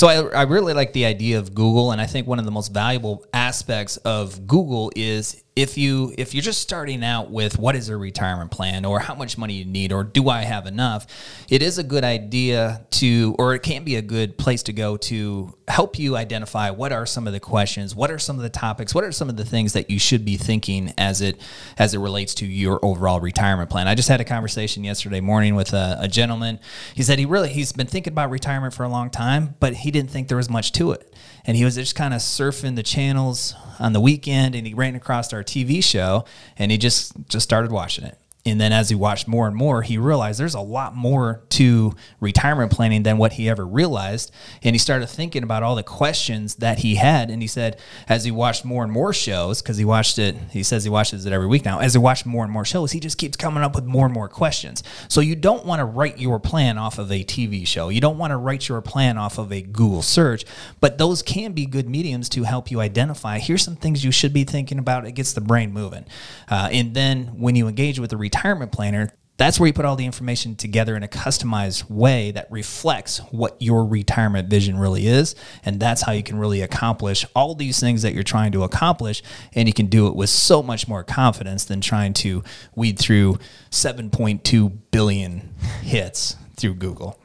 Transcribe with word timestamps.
So 0.00 0.08
I, 0.08 0.14
I 0.30 0.42
really 0.44 0.72
like 0.72 0.94
the 0.94 1.04
idea 1.04 1.38
of 1.38 1.54
Google, 1.54 1.92
and 1.92 2.00
I 2.00 2.06
think 2.06 2.26
one 2.26 2.38
of 2.38 2.46
the 2.46 2.50
most 2.50 2.72
valuable 2.72 3.22
aspects 3.34 3.98
of 3.98 4.46
Google 4.46 4.90
is 4.96 5.44
if 5.56 5.76
you 5.76 6.14
if 6.16 6.32
you're 6.32 6.42
just 6.42 6.62
starting 6.62 7.04
out 7.04 7.30
with 7.30 7.58
what 7.58 7.74
is 7.74 7.88
a 7.88 7.96
retirement 7.96 8.50
plan 8.50 8.84
or 8.84 9.00
how 9.00 9.14
much 9.14 9.36
money 9.36 9.54
you 9.54 9.64
need 9.64 9.92
or 9.92 10.04
do 10.04 10.28
I 10.28 10.42
have 10.42 10.66
enough, 10.66 11.06
it 11.48 11.60
is 11.60 11.76
a 11.76 11.82
good 11.82 12.04
idea 12.04 12.86
to 12.92 13.34
or 13.38 13.54
it 13.54 13.60
can 13.60 13.84
be 13.84 13.96
a 13.96 14.02
good 14.02 14.38
place 14.38 14.62
to 14.64 14.72
go 14.72 14.96
to 14.96 15.52
help 15.68 15.98
you 15.98 16.16
identify 16.16 16.70
what 16.70 16.92
are 16.92 17.04
some 17.04 17.26
of 17.26 17.32
the 17.32 17.40
questions, 17.40 17.94
what 17.94 18.10
are 18.10 18.18
some 18.18 18.36
of 18.36 18.42
the 18.42 18.48
topics, 18.48 18.94
what 18.94 19.04
are 19.04 19.12
some 19.12 19.28
of 19.28 19.36
the 19.36 19.44
things 19.44 19.72
that 19.72 19.90
you 19.90 19.98
should 19.98 20.24
be 20.24 20.36
thinking 20.36 20.94
as 20.96 21.20
it 21.20 21.40
as 21.76 21.94
it 21.94 21.98
relates 21.98 22.34
to 22.34 22.46
your 22.46 22.82
overall 22.84 23.20
retirement 23.20 23.70
plan. 23.70 23.88
I 23.88 23.94
just 23.94 24.08
had 24.08 24.20
a 24.20 24.24
conversation 24.24 24.84
yesterday 24.84 25.20
morning 25.20 25.56
with 25.56 25.72
a, 25.72 25.98
a 26.00 26.08
gentleman. 26.08 26.60
He 26.94 27.02
said 27.02 27.18
he 27.18 27.26
really 27.26 27.48
he's 27.48 27.72
been 27.72 27.88
thinking 27.88 28.12
about 28.12 28.30
retirement 28.30 28.72
for 28.72 28.84
a 28.84 28.88
long 28.88 29.10
time, 29.10 29.56
but 29.58 29.74
he 29.74 29.89
didn't 29.90 30.10
think 30.10 30.28
there 30.28 30.36
was 30.36 30.50
much 30.50 30.72
to 30.72 30.92
it. 30.92 31.14
And 31.44 31.56
he 31.56 31.64
was 31.64 31.74
just 31.74 31.94
kind 31.94 32.12
of 32.12 32.20
surfing 32.20 32.76
the 32.76 32.82
channels 32.82 33.54
on 33.78 33.92
the 33.92 34.00
weekend 34.00 34.54
and 34.54 34.66
he 34.66 34.74
ran 34.74 34.94
across 34.94 35.32
our 35.32 35.42
TV 35.42 35.82
show 35.82 36.24
and 36.58 36.70
he 36.70 36.78
just 36.78 37.12
just 37.28 37.44
started 37.44 37.72
watching 37.72 38.04
it 38.04 38.19
and 38.46 38.58
then 38.58 38.72
as 38.72 38.88
he 38.88 38.94
watched 38.94 39.28
more 39.28 39.46
and 39.46 39.54
more, 39.54 39.82
he 39.82 39.98
realized 39.98 40.40
there's 40.40 40.54
a 40.54 40.60
lot 40.60 40.96
more 40.96 41.42
to 41.50 41.94
retirement 42.20 42.72
planning 42.72 43.02
than 43.02 43.18
what 43.18 43.34
he 43.34 43.50
ever 43.50 43.66
realized. 43.66 44.32
And 44.62 44.74
he 44.74 44.78
started 44.78 45.08
thinking 45.08 45.42
about 45.42 45.62
all 45.62 45.74
the 45.74 45.82
questions 45.82 46.54
that 46.56 46.78
he 46.78 46.94
had. 46.94 47.30
And 47.30 47.42
he 47.42 47.48
said, 47.48 47.78
as 48.08 48.24
he 48.24 48.30
watched 48.30 48.64
more 48.64 48.82
and 48.82 48.90
more 48.90 49.12
shows, 49.12 49.60
because 49.60 49.76
he 49.76 49.84
watched 49.84 50.18
it, 50.18 50.36
he 50.52 50.62
says 50.62 50.84
he 50.84 50.90
watches 50.90 51.26
it 51.26 51.34
every 51.34 51.46
week 51.46 51.66
now. 51.66 51.80
As 51.80 51.92
he 51.92 51.98
watched 51.98 52.24
more 52.24 52.42
and 52.42 52.52
more 52.52 52.64
shows, 52.64 52.92
he 52.92 53.00
just 53.00 53.18
keeps 53.18 53.36
coming 53.36 53.62
up 53.62 53.74
with 53.74 53.84
more 53.84 54.06
and 54.06 54.14
more 54.14 54.28
questions. 54.28 54.82
So 55.08 55.20
you 55.20 55.36
don't 55.36 55.66
want 55.66 55.80
to 55.80 55.84
write 55.84 56.18
your 56.18 56.40
plan 56.40 56.78
off 56.78 56.98
of 56.98 57.12
a 57.12 57.22
TV 57.22 57.66
show. 57.66 57.90
You 57.90 58.00
don't 58.00 58.16
want 58.16 58.30
to 58.30 58.38
write 58.38 58.68
your 58.70 58.80
plan 58.80 59.18
off 59.18 59.36
of 59.36 59.52
a 59.52 59.60
Google 59.60 60.00
search, 60.00 60.46
but 60.80 60.96
those 60.96 61.22
can 61.22 61.52
be 61.52 61.66
good 61.66 61.90
mediums 61.90 62.30
to 62.30 62.44
help 62.44 62.70
you 62.70 62.80
identify 62.80 63.38
here's 63.38 63.62
some 63.62 63.76
things 63.76 64.02
you 64.02 64.10
should 64.10 64.32
be 64.32 64.44
thinking 64.44 64.78
about. 64.78 65.06
It 65.06 65.12
gets 65.12 65.34
the 65.34 65.40
brain 65.40 65.72
moving. 65.72 66.06
Uh, 66.48 66.70
and 66.72 66.94
then 66.94 67.26
when 67.38 67.54
you 67.54 67.68
engage 67.68 67.98
with 67.98 68.10
the 68.10 68.16
retirement 68.30 68.70
planner, 68.70 69.10
that's 69.38 69.58
where 69.58 69.66
you 69.66 69.72
put 69.72 69.84
all 69.84 69.96
the 69.96 70.04
information 70.04 70.54
together 70.54 70.94
in 70.94 71.02
a 71.02 71.08
customized 71.08 71.90
way 71.90 72.30
that 72.30 72.46
reflects 72.50 73.18
what 73.30 73.56
your 73.60 73.84
retirement 73.84 74.48
vision 74.48 74.78
really 74.78 75.06
is. 75.06 75.34
And 75.64 75.80
that's 75.80 76.02
how 76.02 76.12
you 76.12 76.22
can 76.22 76.38
really 76.38 76.60
accomplish 76.60 77.26
all 77.34 77.54
these 77.54 77.80
things 77.80 78.02
that 78.02 78.14
you're 78.14 78.22
trying 78.22 78.52
to 78.52 78.62
accomplish. 78.62 79.22
And 79.54 79.66
you 79.66 79.72
can 79.72 79.86
do 79.86 80.06
it 80.06 80.14
with 80.14 80.30
so 80.30 80.62
much 80.62 80.86
more 80.86 81.02
confidence 81.02 81.64
than 81.64 81.80
trying 81.80 82.12
to 82.14 82.44
weed 82.76 82.98
through 82.98 83.38
7.2 83.70 84.78
billion 84.90 85.54
hits 85.82 86.36
through 86.56 86.74
Google. 86.74 87.19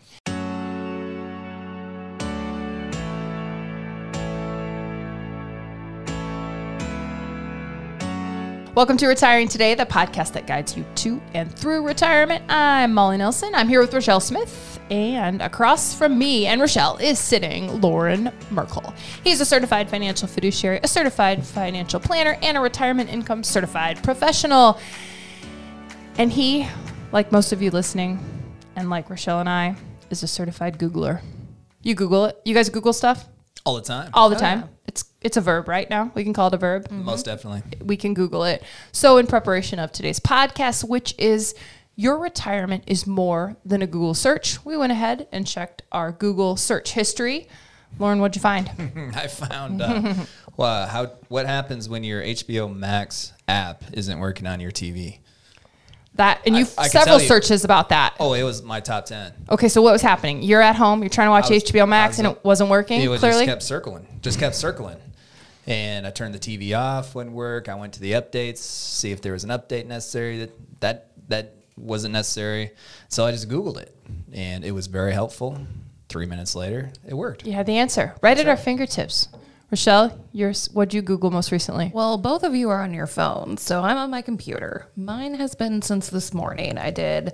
Welcome 8.75 8.97
to 8.97 9.07
Retiring 9.07 9.47
Today, 9.47 9.73
the 9.73 9.85
podcast 9.85 10.33
that 10.33 10.47
guides 10.47 10.75
you 10.75 10.83
to 10.95 11.21
and 11.33 11.49
through 11.49 11.87
retirement. 11.87 12.43
I'm 12.49 12.93
Molly 12.93 13.15
Nelson. 13.15 13.55
I'm 13.55 13.69
here 13.69 13.79
with 13.79 13.93
Rochelle 13.93 14.19
Smith, 14.19 14.81
and 14.89 15.41
across 15.41 15.97
from 15.97 16.19
me 16.19 16.45
and 16.45 16.59
Rochelle 16.59 16.97
is 16.97 17.17
sitting 17.17 17.79
Lauren 17.79 18.33
Merkel. 18.51 18.93
He's 19.23 19.39
a 19.39 19.45
certified 19.45 19.89
financial 19.89 20.27
fiduciary, 20.27 20.81
a 20.83 20.89
certified 20.89 21.45
financial 21.45 22.01
planner, 22.01 22.37
and 22.41 22.57
a 22.57 22.59
retirement 22.59 23.09
income 23.09 23.45
certified 23.45 24.03
professional. 24.03 24.77
And 26.17 26.29
he, 26.29 26.67
like 27.13 27.31
most 27.31 27.53
of 27.53 27.61
you 27.61 27.71
listening, 27.71 28.19
and 28.75 28.89
like 28.89 29.09
Rochelle 29.09 29.39
and 29.39 29.47
I, 29.47 29.77
is 30.09 30.21
a 30.21 30.27
certified 30.27 30.77
Googler. 30.77 31.21
You 31.81 31.95
Google 31.95 32.25
it. 32.25 32.41
You 32.43 32.53
guys 32.53 32.67
Google 32.67 32.91
stuff 32.91 33.25
All 33.65 33.75
the 33.75 33.83
time. 33.83 34.09
all 34.13 34.29
the 34.29 34.35
oh, 34.35 34.39
time. 34.39 34.69
It's 34.95 35.03
it's 35.21 35.35
a 35.35 35.41
verb 35.41 35.67
right 35.67 35.89
now. 35.89 36.09
We 36.15 36.23
can 36.23 36.31
call 36.31 36.47
it 36.47 36.53
a 36.53 36.57
verb 36.57 36.89
Most 36.89 37.25
definitely. 37.25 37.63
we 37.83 37.97
can 37.97 38.13
Google 38.13 38.45
it. 38.45 38.63
So, 38.93 39.17
in 39.17 39.27
preparation 39.27 39.77
of 39.77 39.91
today's 39.91 40.22
podcast, 40.22 40.88
which 40.88 41.13
is 41.17 41.53
your 41.97 42.17
retirement 42.17 42.85
is 42.88 43.06
more 43.06 43.57
than 43.66 43.81
a 43.81 43.88
Google 43.88 44.13
search, 44.13 44.63
we 44.63 44.78
went 44.78 44.94
ahead 44.94 45.28
and 45.33 45.45
checked 45.45 45.81
our 45.91 46.13
Google 46.13 46.56
search 46.56 46.94
history. 46.94 47.50
Lauren, 48.00 48.19
what'd 48.19 48.38
you 48.38 48.41
find? 48.41 48.69
I 49.16 49.28
found 49.28 49.81
uh, 49.81 50.13
well, 50.57 50.88
how 50.88 51.12
what 51.27 51.45
happens 51.45 51.89
when 51.89 52.06
your 52.06 52.22
HBO 52.22 52.73
Max 52.73 53.33
app 53.50 53.83
isn't 53.91 54.17
working 54.19 54.47
on 54.47 54.62
your 54.62 54.72
TV. 54.72 55.19
That 56.15 56.41
and 56.45 56.55
you 56.55 56.65
I 56.77 56.83
can 56.87 56.91
several 56.91 57.19
you. 57.19 57.27
searches 57.27 57.65
about 57.65 57.89
that. 57.89 58.15
Oh, 58.19 58.33
it 58.33 58.43
was 58.43 58.63
my 58.63 58.79
top 58.79 59.05
ten. 59.05 59.33
Okay, 59.49 59.67
so 59.67 59.81
what 59.81 59.91
was 59.91 60.01
happening? 60.01 60.43
You're 60.43 60.61
at 60.61 60.75
home, 60.75 61.01
you're 61.01 61.09
trying 61.09 61.27
to 61.27 61.31
watch 61.31 61.49
was- 61.49 61.63
HBO 61.63 61.85
Max, 61.87 62.13
was- 62.13 62.19
and 62.19 62.27
it 62.29 62.43
wasn't 62.45 62.69
working. 62.69 63.01
It 63.01 63.09
was 63.09 63.19
clearly, 63.19 63.45
just 63.45 63.49
kept 63.49 63.63
circling, 63.63 64.07
just 64.21 64.39
kept 64.39 64.55
circling. 64.55 64.97
And 65.67 66.05
I 66.07 66.11
turned 66.11 66.33
the 66.35 66.39
TV 66.39 66.73
off, 66.79 67.15
wouldn't 67.15 67.35
work. 67.35 67.67
I 67.69 67.75
went 67.75 67.93
to 67.93 67.99
the 67.99 68.13
updates, 68.13 68.59
see 68.59 69.11
if 69.11 69.21
there 69.21 69.33
was 69.33 69.43
an 69.43 69.49
update 69.49 69.87
necessary. 69.87 70.39
That 70.39 70.51
that 70.79 71.07
that 71.27 71.55
wasn't 71.75 72.13
necessary. 72.13 72.71
So 73.09 73.25
I 73.25 73.31
just 73.31 73.49
Googled 73.49 73.77
it, 73.81 73.93
and 74.31 74.63
it 74.63 74.71
was 74.71 74.87
very 74.87 75.11
helpful. 75.11 75.57
Three 76.07 76.27
minutes 76.27 76.55
later, 76.55 76.91
it 77.05 77.13
worked. 77.15 77.45
you 77.45 77.51
had 77.53 77.65
the 77.65 77.77
answer 77.77 78.13
right 78.21 78.37
at 78.37 78.47
our 78.47 78.55
fingertips. 78.55 79.27
Rochelle, 79.71 80.17
yours. 80.31 80.69
What'd 80.73 80.93
you 80.93 81.01
Google 81.01 81.31
most 81.31 81.51
recently? 81.51 81.91
Well, 81.93 82.17
both 82.17 82.43
of 82.43 82.53
you 82.55 82.69
are 82.69 82.81
on 82.83 82.93
your 82.93 83.07
phones, 83.07 83.61
so 83.61 83.81
I'm 83.81 83.97
on 83.97 84.11
my 84.11 84.21
computer. 84.21 84.87
Mine 84.95 85.35
has 85.35 85.55
been 85.55 85.81
since 85.81 86.09
this 86.09 86.33
morning. 86.33 86.77
I 86.77 86.91
did 86.91 87.33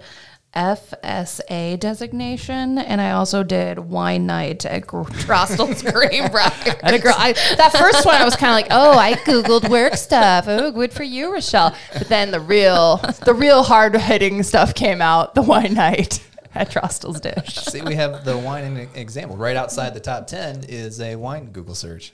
FSA 0.56 1.80
designation, 1.80 2.78
and 2.78 3.00
I 3.02 3.12
also 3.12 3.44
did 3.44 3.80
wine 3.80 4.26
night 4.26 4.66
at 4.66 4.88
Trostel's 4.88 5.82
Greenbrier. 5.92 6.52
And 6.84 6.96
a 6.96 7.00
girl, 7.00 7.14
I, 7.16 7.34
that 7.58 7.74
first 7.74 8.06
one, 8.06 8.16
I 8.16 8.26
was 8.26 8.36
kind 8.36 8.52
of 8.52 8.56
like, 8.56 8.68
oh, 8.72 8.98
I 8.98 9.14
googled 9.14 9.70
work 9.70 9.96
stuff. 9.96 10.46
Oh, 10.48 10.72
good 10.72 10.92
for 10.92 11.04
you, 11.04 11.32
Rochelle. 11.32 11.76
But 11.94 12.10
then 12.10 12.32
the 12.32 12.40
real, 12.40 12.98
the 13.26 13.34
real 13.34 13.62
hard 13.64 13.96
hitting 13.96 14.42
stuff 14.44 14.74
came 14.74 15.02
out. 15.02 15.36
The 15.36 15.42
wine 15.42 15.74
night 15.74 16.22
at 16.56 16.70
Trostel's 16.72 17.20
Dish. 17.22 17.56
See, 17.56 17.82
we 17.82 17.96
have 17.96 18.26
the 18.26 18.38
wine 18.38 18.78
e- 18.96 19.00
example 19.00 19.38
right 19.38 19.56
outside 19.56 19.94
the 19.94 20.00
top 20.00 20.28
ten 20.28 20.64
is 20.68 21.00
a 21.02 21.16
wine 21.16 21.52
Google 21.52 21.76
search. 21.76 22.14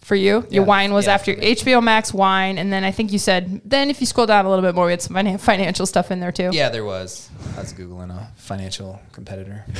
For 0.00 0.14
you, 0.14 0.46
your 0.48 0.62
Yeah, 0.62 0.68
wine 0.68 0.92
was 0.92 1.06
yeah, 1.06 1.14
after 1.14 1.34
for. 1.34 1.40
HBO 1.40 1.82
Max 1.82 2.14
wine, 2.14 2.56
and 2.56 2.72
then 2.72 2.82
I 2.84 2.92
think 2.92 3.12
you 3.12 3.18
said 3.18 3.60
then 3.64 3.90
if 3.90 4.00
you 4.00 4.06
scroll 4.06 4.26
down 4.26 4.46
a 4.46 4.48
little 4.48 4.64
bit 4.64 4.74
more, 4.74 4.86
we 4.86 4.92
had 4.92 5.02
some 5.02 5.14
finan- 5.16 5.40
financial 5.40 5.86
stuff 5.86 6.10
in 6.10 6.20
there 6.20 6.32
too. 6.32 6.50
Yeah, 6.52 6.68
there 6.70 6.84
was. 6.84 7.28
I 7.56 7.60
was 7.60 7.72
googling 7.74 8.10
a 8.10 8.28
financial 8.36 9.00
competitor. 9.12 9.64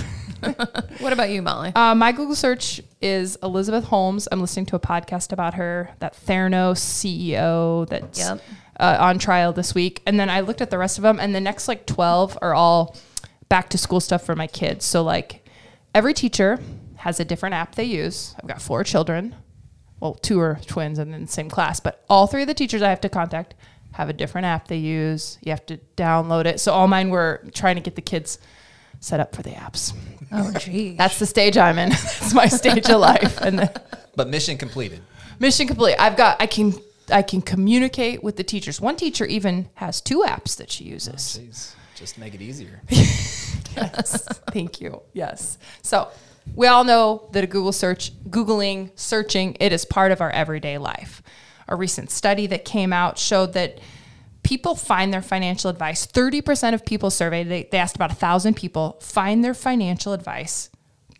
What 1.00 1.12
about 1.12 1.30
you, 1.30 1.42
Molly? 1.42 1.72
Uh, 1.74 1.94
my 1.96 2.12
Google 2.12 2.34
search 2.36 2.80
is 3.00 3.36
Elizabeth 3.42 3.84
Holmes. 3.84 4.28
I'm 4.30 4.40
listening 4.40 4.66
to 4.66 4.76
a 4.76 4.80
podcast 4.80 5.32
about 5.32 5.54
her, 5.54 5.90
that 5.98 6.14
Theranos 6.14 6.78
CEO 6.78 7.88
that's 7.88 8.18
Yep. 8.20 8.40
uh, 8.78 8.96
on 9.00 9.18
trial 9.18 9.52
this 9.52 9.74
week. 9.74 10.00
And 10.06 10.18
then 10.18 10.30
I 10.30 10.40
looked 10.40 10.60
at 10.60 10.70
the 10.70 10.78
rest 10.78 10.98
of 10.98 11.02
them, 11.02 11.18
and 11.20 11.34
the 11.34 11.40
next 11.40 11.66
like 11.68 11.86
12 11.86 12.38
are 12.42 12.54
all 12.54 12.96
back 13.48 13.68
to 13.70 13.78
school 13.78 14.00
stuff 14.00 14.24
for 14.24 14.36
my 14.36 14.46
kids. 14.46 14.84
So, 14.84 15.02
like, 15.02 15.44
every 15.94 16.14
teacher 16.14 16.58
has 16.96 17.20
a 17.20 17.24
different 17.24 17.54
app 17.54 17.74
they 17.74 17.84
use. 17.84 18.34
I've 18.40 18.48
got 18.48 18.60
four 18.62 18.84
children. 18.84 19.34
Well, 20.00 20.14
two 20.14 20.38
are 20.40 20.58
twins 20.66 20.98
and 20.98 21.14
in 21.14 21.22
the 21.22 21.28
same 21.28 21.48
class, 21.50 21.80
but 21.80 22.04
all 22.08 22.26
three 22.26 22.42
of 22.42 22.48
the 22.48 22.54
teachers 22.54 22.82
I 22.82 22.88
have 22.90 23.00
to 23.02 23.08
contact 23.08 23.54
have 23.92 24.08
a 24.08 24.12
different 24.12 24.44
app 24.46 24.68
they 24.68 24.76
use. 24.76 25.38
You 25.42 25.50
have 25.50 25.66
to 25.66 25.78
download 25.96 26.44
it. 26.44 26.60
So, 26.60 26.72
all 26.72 26.86
mine 26.88 27.10
were 27.10 27.42
trying 27.54 27.76
to 27.76 27.82
get 27.82 27.94
the 27.96 28.02
kids 28.02 28.38
set 29.00 29.20
up 29.20 29.34
for 29.34 29.42
the 29.42 29.50
apps. 29.50 29.92
oh, 30.32 30.52
gee. 30.58 30.96
That's 30.96 31.18
the 31.18 31.26
stage 31.26 31.56
I'm 31.56 31.78
in. 31.78 31.88
That's 31.90 32.34
my 32.34 32.46
stage 32.46 32.88
of 32.90 33.00
life. 33.00 33.40
And 33.40 33.58
the 33.60 33.82
But 34.16 34.28
mission 34.28 34.56
completed. 34.58 35.00
mission 35.38 35.66
complete. 35.66 35.96
I've 35.98 36.16
got 36.16 36.40
I 36.42 36.46
can 36.46 36.74
I 37.10 37.22
can 37.22 37.40
communicate 37.40 38.22
with 38.22 38.36
the 38.36 38.44
teachers. 38.44 38.80
One 38.80 38.96
teacher 38.96 39.24
even 39.24 39.68
has 39.74 40.00
two 40.00 40.24
apps 40.26 40.56
that 40.56 40.70
she 40.70 40.84
uses. 40.84 41.38
Oh, 41.40 41.44
jeez, 41.44 41.74
just 41.98 42.18
make 42.18 42.34
it 42.34 42.42
easier. 42.42 42.80
Yes. 43.76 44.26
Thank 44.50 44.80
you. 44.80 45.02
Yes. 45.12 45.56
So 45.82 46.08
we 46.54 46.66
all 46.66 46.82
know 46.82 47.28
that 47.32 47.44
a 47.44 47.46
Google 47.46 47.70
search, 47.72 48.12
Googling, 48.28 48.90
searching, 48.96 49.56
it 49.60 49.72
is 49.72 49.84
part 49.84 50.10
of 50.10 50.20
our 50.20 50.30
everyday 50.30 50.78
life. 50.78 51.22
A 51.68 51.76
recent 51.76 52.10
study 52.10 52.46
that 52.48 52.64
came 52.64 52.92
out 52.92 53.18
showed 53.18 53.52
that 53.52 53.78
people 54.42 54.74
find 54.74 55.12
their 55.12 55.22
financial 55.22 55.70
advice, 55.70 56.06
30% 56.06 56.74
of 56.74 56.84
people 56.84 57.10
surveyed, 57.10 57.48
they, 57.48 57.68
they 57.70 57.78
asked 57.78 57.94
about 57.96 58.10
a 58.10 58.16
thousand 58.16 58.54
people, 58.54 58.98
find 59.00 59.44
their 59.44 59.54
financial 59.54 60.12
advice 60.12 60.70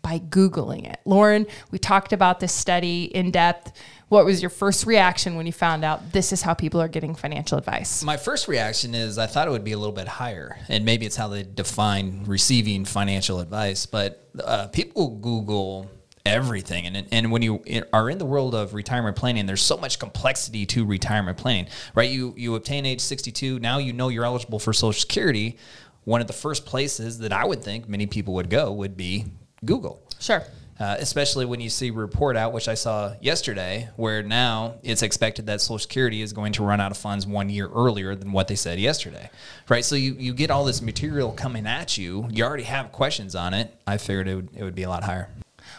by 0.09 0.17
Googling 0.17 0.89
it. 0.91 0.99
Lauren, 1.05 1.45
we 1.69 1.77
talked 1.77 2.13
about 2.13 2.39
this 2.39 2.51
study 2.51 3.03
in 3.03 3.29
depth. 3.29 3.71
What 4.07 4.25
was 4.25 4.41
your 4.41 4.49
first 4.49 4.87
reaction 4.87 5.35
when 5.35 5.45
you 5.45 5.51
found 5.51 5.85
out 5.85 6.13
this 6.13 6.33
is 6.33 6.41
how 6.41 6.55
people 6.55 6.81
are 6.81 6.87
getting 6.87 7.13
financial 7.13 7.59
advice? 7.59 8.03
My 8.03 8.17
first 8.17 8.47
reaction 8.47 8.95
is 8.95 9.19
I 9.19 9.27
thought 9.27 9.47
it 9.47 9.51
would 9.51 9.63
be 9.63 9.73
a 9.73 9.77
little 9.77 9.93
bit 9.93 10.07
higher, 10.07 10.57
and 10.67 10.83
maybe 10.83 11.05
it's 11.05 11.15
how 11.15 11.27
they 11.27 11.43
define 11.43 12.23
receiving 12.25 12.85
financial 12.85 13.39
advice. 13.39 13.85
But 13.85 14.27
uh, 14.43 14.67
people 14.69 15.17
Google 15.17 15.91
everything, 16.25 16.87
and 16.87 17.07
and 17.11 17.31
when 17.31 17.43
you 17.43 17.63
are 17.93 18.09
in 18.09 18.17
the 18.17 18.25
world 18.25 18.55
of 18.55 18.73
retirement 18.73 19.15
planning, 19.15 19.45
there's 19.45 19.61
so 19.61 19.77
much 19.77 19.99
complexity 19.99 20.65
to 20.67 20.85
retirement 20.85 21.37
planning, 21.37 21.67
right? 21.93 22.09
You 22.09 22.33
you 22.35 22.55
obtain 22.55 22.87
age 22.87 23.01
62, 23.01 23.59
now 23.59 23.77
you 23.77 23.93
know 23.93 24.09
you're 24.09 24.25
eligible 24.25 24.57
for 24.57 24.73
Social 24.73 24.99
Security. 24.99 25.59
One 26.05 26.21
of 26.21 26.25
the 26.25 26.33
first 26.33 26.65
places 26.65 27.19
that 27.19 27.31
I 27.31 27.45
would 27.45 27.63
think 27.63 27.87
many 27.87 28.07
people 28.07 28.33
would 28.33 28.49
go 28.49 28.71
would 28.71 28.97
be 28.97 29.25
Google. 29.65 30.01
Sure. 30.19 30.43
Uh, 30.79 30.95
especially 30.99 31.45
when 31.45 31.59
you 31.59 31.69
see 31.69 31.91
report 31.91 32.37
out, 32.37 32.53
which 32.53 32.69
I 32.69 32.73
saw 32.73 33.13
yesterday, 33.19 33.89
where 33.97 34.23
now 34.23 34.75
it's 34.81 35.01
expected 35.01 35.47
that 35.47 35.59
Social 35.59 35.77
Security 35.77 36.21
is 36.21 36.31
going 36.31 36.53
to 36.53 36.63
run 36.63 36.79
out 36.79 36.91
of 36.91 36.97
funds 36.97 37.27
one 37.27 37.49
year 37.49 37.67
earlier 37.67 38.15
than 38.15 38.31
what 38.31 38.47
they 38.47 38.55
said 38.55 38.79
yesterday, 38.79 39.29
right? 39.67 39.83
So 39.83 39.95
you, 39.95 40.13
you 40.13 40.33
get 40.33 40.49
all 40.49 40.63
this 40.63 40.81
material 40.81 41.33
coming 41.33 41.67
at 41.67 41.97
you. 41.97 42.29
You 42.31 42.45
already 42.45 42.63
have 42.63 42.93
questions 42.93 43.35
on 43.35 43.53
it. 43.53 43.75
I 43.85 43.97
figured 43.97 44.29
it 44.29 44.35
would, 44.35 44.49
it 44.55 44.63
would 44.63 44.75
be 44.75 44.83
a 44.83 44.89
lot 44.89 45.03
higher. 45.03 45.27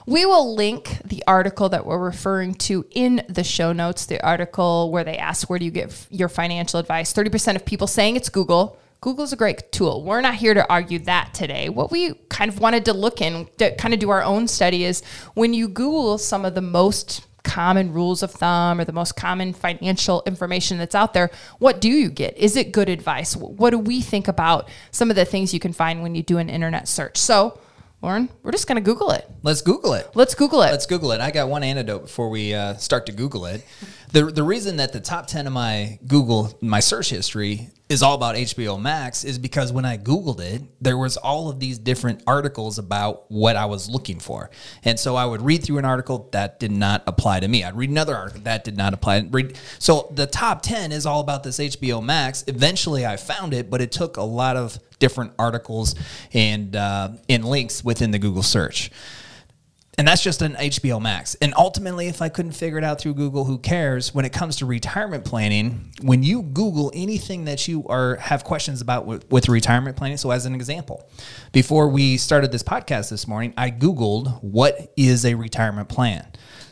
We 0.06 0.26
will 0.26 0.54
link 0.54 0.98
the 1.04 1.24
article 1.26 1.68
that 1.70 1.86
we're 1.86 1.98
referring 1.98 2.54
to 2.54 2.84
in 2.90 3.22
the 3.28 3.44
show 3.44 3.72
notes, 3.72 4.06
the 4.06 4.22
article 4.24 4.90
where 4.90 5.04
they 5.04 5.16
ask, 5.16 5.48
Where 5.48 5.58
do 5.58 5.64
you 5.64 5.70
get 5.70 6.06
your 6.10 6.28
financial 6.28 6.78
advice? 6.78 7.12
30% 7.12 7.56
of 7.56 7.64
people 7.64 7.86
saying 7.86 8.16
it's 8.16 8.28
Google. 8.28 8.78
Google's 9.00 9.32
a 9.32 9.36
great 9.36 9.72
tool. 9.72 10.04
We're 10.04 10.20
not 10.20 10.34
here 10.34 10.52
to 10.52 10.70
argue 10.70 10.98
that 11.00 11.32
today. 11.32 11.70
What 11.70 11.90
we 11.90 12.12
kind 12.28 12.50
of 12.50 12.60
wanted 12.60 12.84
to 12.84 12.92
look 12.92 13.22
in, 13.22 13.48
to 13.56 13.74
kind 13.76 13.94
of 13.94 14.00
do 14.00 14.10
our 14.10 14.22
own 14.22 14.46
study, 14.46 14.84
is 14.84 15.02
when 15.32 15.54
you 15.54 15.68
Google 15.68 16.18
some 16.18 16.44
of 16.44 16.54
the 16.54 16.60
most 16.60 17.26
common 17.42 17.94
rules 17.94 18.22
of 18.22 18.30
thumb 18.30 18.78
or 18.78 18.84
the 18.84 18.92
most 18.92 19.16
common 19.16 19.54
financial 19.54 20.22
information 20.26 20.76
that's 20.76 20.94
out 20.94 21.14
there, 21.14 21.30
what 21.58 21.80
do 21.80 21.88
you 21.88 22.10
get? 22.10 22.36
Is 22.36 22.56
it 22.56 22.72
good 22.72 22.90
advice? 22.90 23.34
What 23.34 23.70
do 23.70 23.78
we 23.78 24.02
think 24.02 24.28
about 24.28 24.68
some 24.90 25.08
of 25.08 25.16
the 25.16 25.24
things 25.24 25.54
you 25.54 25.60
can 25.60 25.72
find 25.72 26.02
when 26.02 26.14
you 26.14 26.22
do 26.22 26.36
an 26.36 26.50
internet 26.50 26.86
search? 26.86 27.16
So, 27.16 27.58
Lauren, 28.02 28.28
we're 28.42 28.52
just 28.52 28.66
going 28.66 28.76
to 28.76 28.82
Google 28.82 29.10
it. 29.10 29.28
Let's 29.42 29.62
Google 29.62 29.94
it. 29.94 30.10
Let's 30.14 30.34
Google 30.34 30.62
it. 30.62 30.70
Let's 30.70 30.86
Google 30.86 31.12
it. 31.12 31.20
I 31.20 31.30
got 31.30 31.48
one 31.48 31.62
antidote 31.62 32.02
before 32.02 32.28
we 32.28 32.54
uh, 32.54 32.74
start 32.76 33.06
to 33.06 33.12
Google 33.12 33.46
it. 33.46 33.64
The, 34.12 34.24
the 34.24 34.42
reason 34.42 34.78
that 34.78 34.92
the 34.92 35.00
top 35.00 35.28
10 35.28 35.46
of 35.46 35.52
my 35.52 35.98
Google, 36.06 36.52
my 36.60 36.80
search 36.80 37.10
history 37.10 37.68
is 37.88 38.02
all 38.02 38.14
about 38.16 38.34
HBO 38.34 38.80
Max 38.80 39.22
is 39.24 39.38
because 39.38 39.72
when 39.72 39.84
I 39.84 39.98
Googled 39.98 40.40
it, 40.40 40.62
there 40.80 40.98
was 40.98 41.16
all 41.16 41.48
of 41.48 41.60
these 41.60 41.78
different 41.78 42.24
articles 42.26 42.78
about 42.78 43.30
what 43.30 43.54
I 43.54 43.66
was 43.66 43.88
looking 43.88 44.18
for. 44.18 44.50
And 44.84 44.98
so 44.98 45.14
I 45.14 45.24
would 45.26 45.42
read 45.42 45.62
through 45.62 45.78
an 45.78 45.84
article 45.84 46.28
that 46.32 46.58
did 46.58 46.72
not 46.72 47.04
apply 47.06 47.40
to 47.40 47.46
me. 47.46 47.62
I'd 47.62 47.76
read 47.76 47.90
another 47.90 48.16
article 48.16 48.40
that 48.42 48.64
did 48.64 48.76
not 48.76 48.94
apply. 48.94 49.28
Read, 49.30 49.56
so 49.78 50.10
the 50.12 50.26
top 50.26 50.62
10 50.62 50.90
is 50.90 51.06
all 51.06 51.20
about 51.20 51.44
this 51.44 51.58
HBO 51.58 52.02
Max. 52.02 52.42
Eventually 52.48 53.06
I 53.06 53.16
found 53.16 53.54
it, 53.54 53.70
but 53.70 53.80
it 53.80 53.92
took 53.92 54.16
a 54.16 54.22
lot 54.22 54.56
of 54.56 54.76
different 54.98 55.32
articles 55.38 55.94
and, 56.32 56.74
uh, 56.74 57.10
and 57.28 57.44
links 57.44 57.84
within 57.84 58.10
the 58.10 58.18
Google 58.18 58.42
search 58.42 58.90
and 60.00 60.08
that's 60.08 60.22
just 60.22 60.40
an 60.40 60.54
HBO 60.54 60.98
Max. 60.98 61.34
And 61.42 61.52
ultimately, 61.58 62.06
if 62.06 62.22
I 62.22 62.30
couldn't 62.30 62.52
figure 62.52 62.78
it 62.78 62.84
out 62.84 62.98
through 62.98 63.12
Google, 63.12 63.44
who 63.44 63.58
cares? 63.58 64.14
When 64.14 64.24
it 64.24 64.32
comes 64.32 64.56
to 64.56 64.64
retirement 64.64 65.26
planning, 65.26 65.92
when 66.00 66.22
you 66.22 66.40
Google 66.40 66.90
anything 66.94 67.44
that 67.44 67.68
you 67.68 67.86
are 67.86 68.16
have 68.16 68.42
questions 68.42 68.80
about 68.80 69.04
with, 69.04 69.30
with 69.30 69.50
retirement 69.50 69.98
planning, 69.98 70.16
so 70.16 70.30
as 70.30 70.46
an 70.46 70.54
example, 70.54 71.06
before 71.52 71.86
we 71.86 72.16
started 72.16 72.50
this 72.50 72.62
podcast 72.62 73.10
this 73.10 73.28
morning, 73.28 73.52
I 73.58 73.70
Googled 73.70 74.42
what 74.42 74.90
is 74.96 75.26
a 75.26 75.34
retirement 75.34 75.90
plan. 75.90 76.26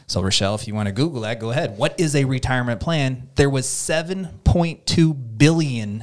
So 0.06 0.22
Rochelle, 0.22 0.54
if 0.54 0.66
you 0.66 0.75
want 0.75 0.86
to 0.86 0.92
Google 0.92 1.20
that, 1.20 1.38
go 1.38 1.50
ahead. 1.50 1.76
What 1.76 2.00
is 2.00 2.16
a 2.16 2.25
retirement 2.25 2.80
plan? 2.80 3.28
There 3.34 3.50
was 3.50 3.66
7.2 3.66 5.36
billion 5.36 6.02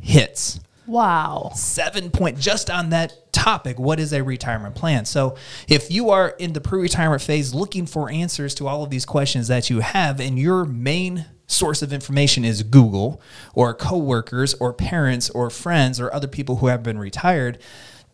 hits 0.00 0.58
wow. 0.86 1.50
seven 1.54 2.10
point 2.10 2.38
just 2.38 2.70
on 2.70 2.90
that 2.90 3.32
topic 3.32 3.78
what 3.78 3.98
is 3.98 4.12
a 4.12 4.22
retirement 4.22 4.74
plan? 4.74 5.04
So 5.04 5.36
if 5.68 5.90
you 5.90 6.10
are 6.10 6.30
in 6.38 6.52
the 6.52 6.60
pre-retirement 6.60 7.22
phase 7.22 7.54
looking 7.54 7.86
for 7.86 8.10
answers 8.10 8.54
to 8.56 8.68
all 8.68 8.82
of 8.82 8.90
these 8.90 9.04
questions 9.04 9.48
that 9.48 9.70
you 9.70 9.80
have 9.80 10.20
and 10.20 10.38
your 10.38 10.64
main 10.64 11.26
source 11.46 11.82
of 11.82 11.92
information 11.92 12.44
is 12.44 12.62
google 12.62 13.20
or 13.54 13.74
coworkers 13.74 14.54
or 14.54 14.72
parents 14.72 15.28
or 15.30 15.50
friends 15.50 16.00
or 16.00 16.12
other 16.14 16.28
people 16.28 16.56
who 16.56 16.68
have 16.68 16.82
been 16.82 16.98
retired 16.98 17.58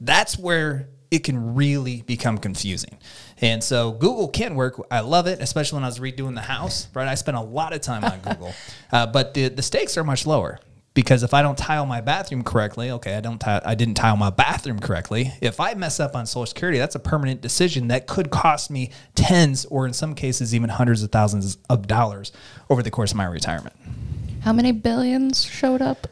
that's 0.00 0.38
where 0.38 0.88
it 1.11 1.25
can 1.25 1.55
really 1.55 2.03
become 2.03 2.37
confusing. 2.37 2.99
And 3.41 3.65
so 3.65 3.93
google 3.93 4.29
can 4.29 4.55
work. 4.55 4.81
I 4.91 5.00
love 5.00 5.26
it 5.26 5.41
especially 5.41 5.76
when 5.76 5.85
i 5.85 5.88
was 5.88 5.99
redoing 5.99 6.35
the 6.35 6.41
house 6.43 6.88
right? 6.94 7.09
I 7.09 7.15
spent 7.15 7.37
a 7.37 7.43
lot 7.43 7.73
of 7.73 7.81
time 7.81 8.05
on 8.05 8.20
google. 8.20 8.55
Uh, 8.91 9.06
but 9.06 9.35
the, 9.35 9.49
the 9.49 9.61
stakes 9.61 9.99
are 9.99 10.05
much 10.05 10.26
lower 10.26 10.59
because 10.99 11.23
if 11.23 11.33
I 11.33 11.43
don't 11.43 11.56
tile 11.56 11.87
my 11.87 12.00
bathroom 12.00 12.43
correctly, 12.43 12.91
okay, 12.91 13.15
I 13.15 13.21
don't 13.21 13.39
tile, 13.39 13.61
I 13.65 13.77
didn't 13.77 13.95
tile 13.95 14.17
my 14.17 14.31
bathroom 14.31 14.81
correctly. 14.81 15.33
If 15.41 15.61
I 15.61 15.75
mess 15.75 16.00
up 16.00 16.17
on 16.17 16.27
Social 16.27 16.45
Security, 16.47 16.77
that's 16.77 16.97
a 16.97 16.99
permanent 16.99 17.41
decision 17.41 17.87
that 17.87 18.09
could 18.09 18.31
cost 18.31 18.69
me 18.69 18.91
tens 19.15 19.65
or 19.67 19.87
in 19.87 19.93
some 19.93 20.17
cases 20.17 20.56
even 20.56 20.71
hundreds 20.71 21.05
of 21.05 21.12
thousands 21.12 21.56
of 21.71 21.87
dollars 21.87 22.33
over 22.69 22.83
the 22.83 22.91
course 22.91 23.12
of 23.12 23.17
my 23.17 23.27
retirement. 23.27 23.77
How 24.41 24.53
many 24.53 24.73
billions 24.73 25.45
showed 25.45 25.83
up? 25.83 26.09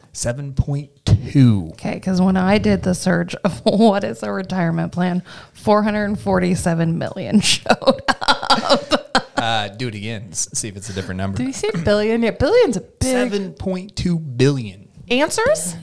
7.2. 1.25 1.71
Okay, 1.73 1.93
because 1.95 2.21
when 2.21 2.37
I 2.37 2.57
did 2.57 2.83
the 2.83 2.93
search 2.93 3.35
of 3.43 3.59
what 3.65 4.03
is 4.03 4.23
a 4.23 4.31
retirement 4.31 4.91
plan, 4.91 5.23
447 5.53 6.97
million 6.97 7.39
showed 7.41 8.01
up. 8.07 9.31
Uh, 9.37 9.67
do 9.69 9.87
it 9.87 9.95
again. 9.95 10.33
See 10.33 10.67
if 10.67 10.75
it's 10.75 10.89
a 10.89 10.93
different 10.93 11.17
number. 11.19 11.37
Did 11.37 11.47
you 11.47 11.53
say 11.53 11.69
billion? 11.83 12.23
Yeah, 12.23 12.31
billion's 12.31 12.77
a 12.77 12.81
big 12.81 13.31
7.2 13.31 14.37
billion 14.37 14.89
answers. 15.09 15.75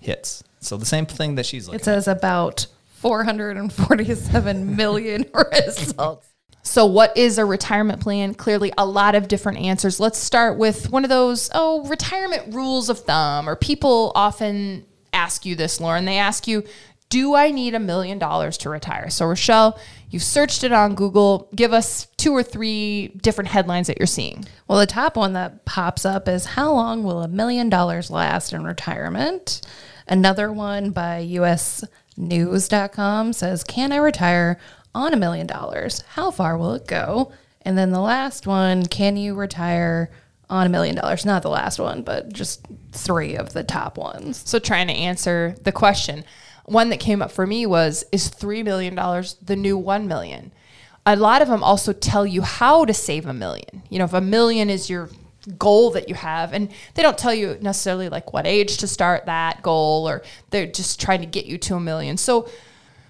hits. 0.00 0.42
So 0.60 0.76
the 0.76 0.86
same 0.86 1.06
thing 1.06 1.36
that 1.36 1.46
she's 1.46 1.66
looking 1.68 1.80
It 1.80 1.84
says 1.84 2.08
about 2.08 2.66
447 2.96 4.76
million 4.76 5.24
results. 5.66 6.26
So, 6.68 6.84
what 6.84 7.16
is 7.16 7.38
a 7.38 7.46
retirement 7.46 8.00
plan? 8.00 8.34
Clearly, 8.34 8.72
a 8.76 8.84
lot 8.84 9.14
of 9.14 9.26
different 9.26 9.58
answers. 9.58 9.98
Let's 9.98 10.18
start 10.18 10.58
with 10.58 10.90
one 10.90 11.02
of 11.02 11.08
those, 11.08 11.48
oh, 11.54 11.88
retirement 11.88 12.54
rules 12.54 12.90
of 12.90 13.00
thumb, 13.00 13.48
or 13.48 13.56
people 13.56 14.12
often 14.14 14.84
ask 15.14 15.46
you 15.46 15.56
this, 15.56 15.80
Lauren. 15.80 16.04
They 16.04 16.18
ask 16.18 16.46
you, 16.46 16.64
do 17.08 17.34
I 17.34 17.52
need 17.52 17.74
a 17.74 17.80
million 17.80 18.18
dollars 18.18 18.58
to 18.58 18.68
retire? 18.68 19.08
So, 19.08 19.24
Rochelle, 19.24 19.80
you've 20.10 20.22
searched 20.22 20.62
it 20.62 20.70
on 20.72 20.94
Google. 20.94 21.48
Give 21.54 21.72
us 21.72 22.06
two 22.18 22.32
or 22.32 22.42
three 22.42 23.08
different 23.22 23.48
headlines 23.48 23.86
that 23.86 23.96
you're 23.98 24.06
seeing. 24.06 24.44
Well, 24.68 24.78
the 24.78 24.86
top 24.86 25.16
one 25.16 25.32
that 25.32 25.64
pops 25.64 26.04
up 26.04 26.28
is 26.28 26.44
How 26.44 26.70
long 26.70 27.02
will 27.02 27.22
a 27.22 27.28
million 27.28 27.70
dollars 27.70 28.10
last 28.10 28.52
in 28.52 28.64
retirement? 28.64 29.62
Another 30.06 30.52
one 30.52 30.90
by 30.90 31.26
usnews.com 31.26 31.88
says, 33.32 33.64
Can 33.64 33.90
I 33.90 33.96
retire 33.96 34.58
on 34.94 35.12
a 35.12 35.16
million 35.16 35.46
dollars? 35.46 36.02
How 36.10 36.30
far 36.30 36.56
will 36.56 36.74
it 36.74 36.86
go? 36.86 37.32
And 37.62 37.76
then 37.76 37.90
the 37.90 38.00
last 38.00 38.46
one, 38.46 38.86
Can 38.86 39.16
you 39.16 39.34
retire 39.34 40.10
on 40.48 40.66
a 40.66 40.70
million 40.70 40.96
dollars? 40.96 41.24
Not 41.24 41.42
the 41.42 41.50
last 41.50 41.78
one, 41.78 42.02
but 42.02 42.32
just 42.32 42.66
three 42.92 43.36
of 43.36 43.52
the 43.52 43.64
top 43.64 43.98
ones. 43.98 44.42
So, 44.44 44.58
trying 44.58 44.88
to 44.88 44.94
answer 44.94 45.56
the 45.62 45.72
question. 45.72 46.24
One 46.64 46.90
that 46.90 47.00
came 47.00 47.22
up 47.22 47.32
for 47.32 47.46
me 47.46 47.66
was 47.66 48.04
Is 48.12 48.30
$3 48.30 48.64
million 48.64 48.94
the 49.42 49.56
new 49.56 49.76
1 49.76 50.06
million? 50.08 50.52
A 51.06 51.16
lot 51.16 51.40
of 51.40 51.48
them 51.48 51.62
also 51.62 51.92
tell 51.92 52.26
you 52.26 52.42
how 52.42 52.84
to 52.84 52.92
save 52.92 53.24
a 53.26 53.32
million. 53.32 53.82
You 53.88 53.98
know, 53.98 54.04
if 54.04 54.12
a 54.12 54.20
million 54.20 54.68
is 54.68 54.90
your 54.90 55.08
goal 55.56 55.90
that 55.92 56.08
you 56.08 56.14
have, 56.14 56.52
and 56.52 56.70
they 56.94 57.02
don't 57.02 57.16
tell 57.16 57.32
you 57.32 57.56
necessarily 57.62 58.08
like 58.08 58.32
what 58.32 58.46
age 58.46 58.76
to 58.78 58.86
start 58.86 59.26
that 59.26 59.62
goal, 59.62 60.08
or 60.08 60.22
they're 60.50 60.66
just 60.66 61.00
trying 61.00 61.20
to 61.20 61.26
get 61.26 61.46
you 61.46 61.56
to 61.58 61.76
a 61.76 61.80
million. 61.80 62.16
So, 62.16 62.48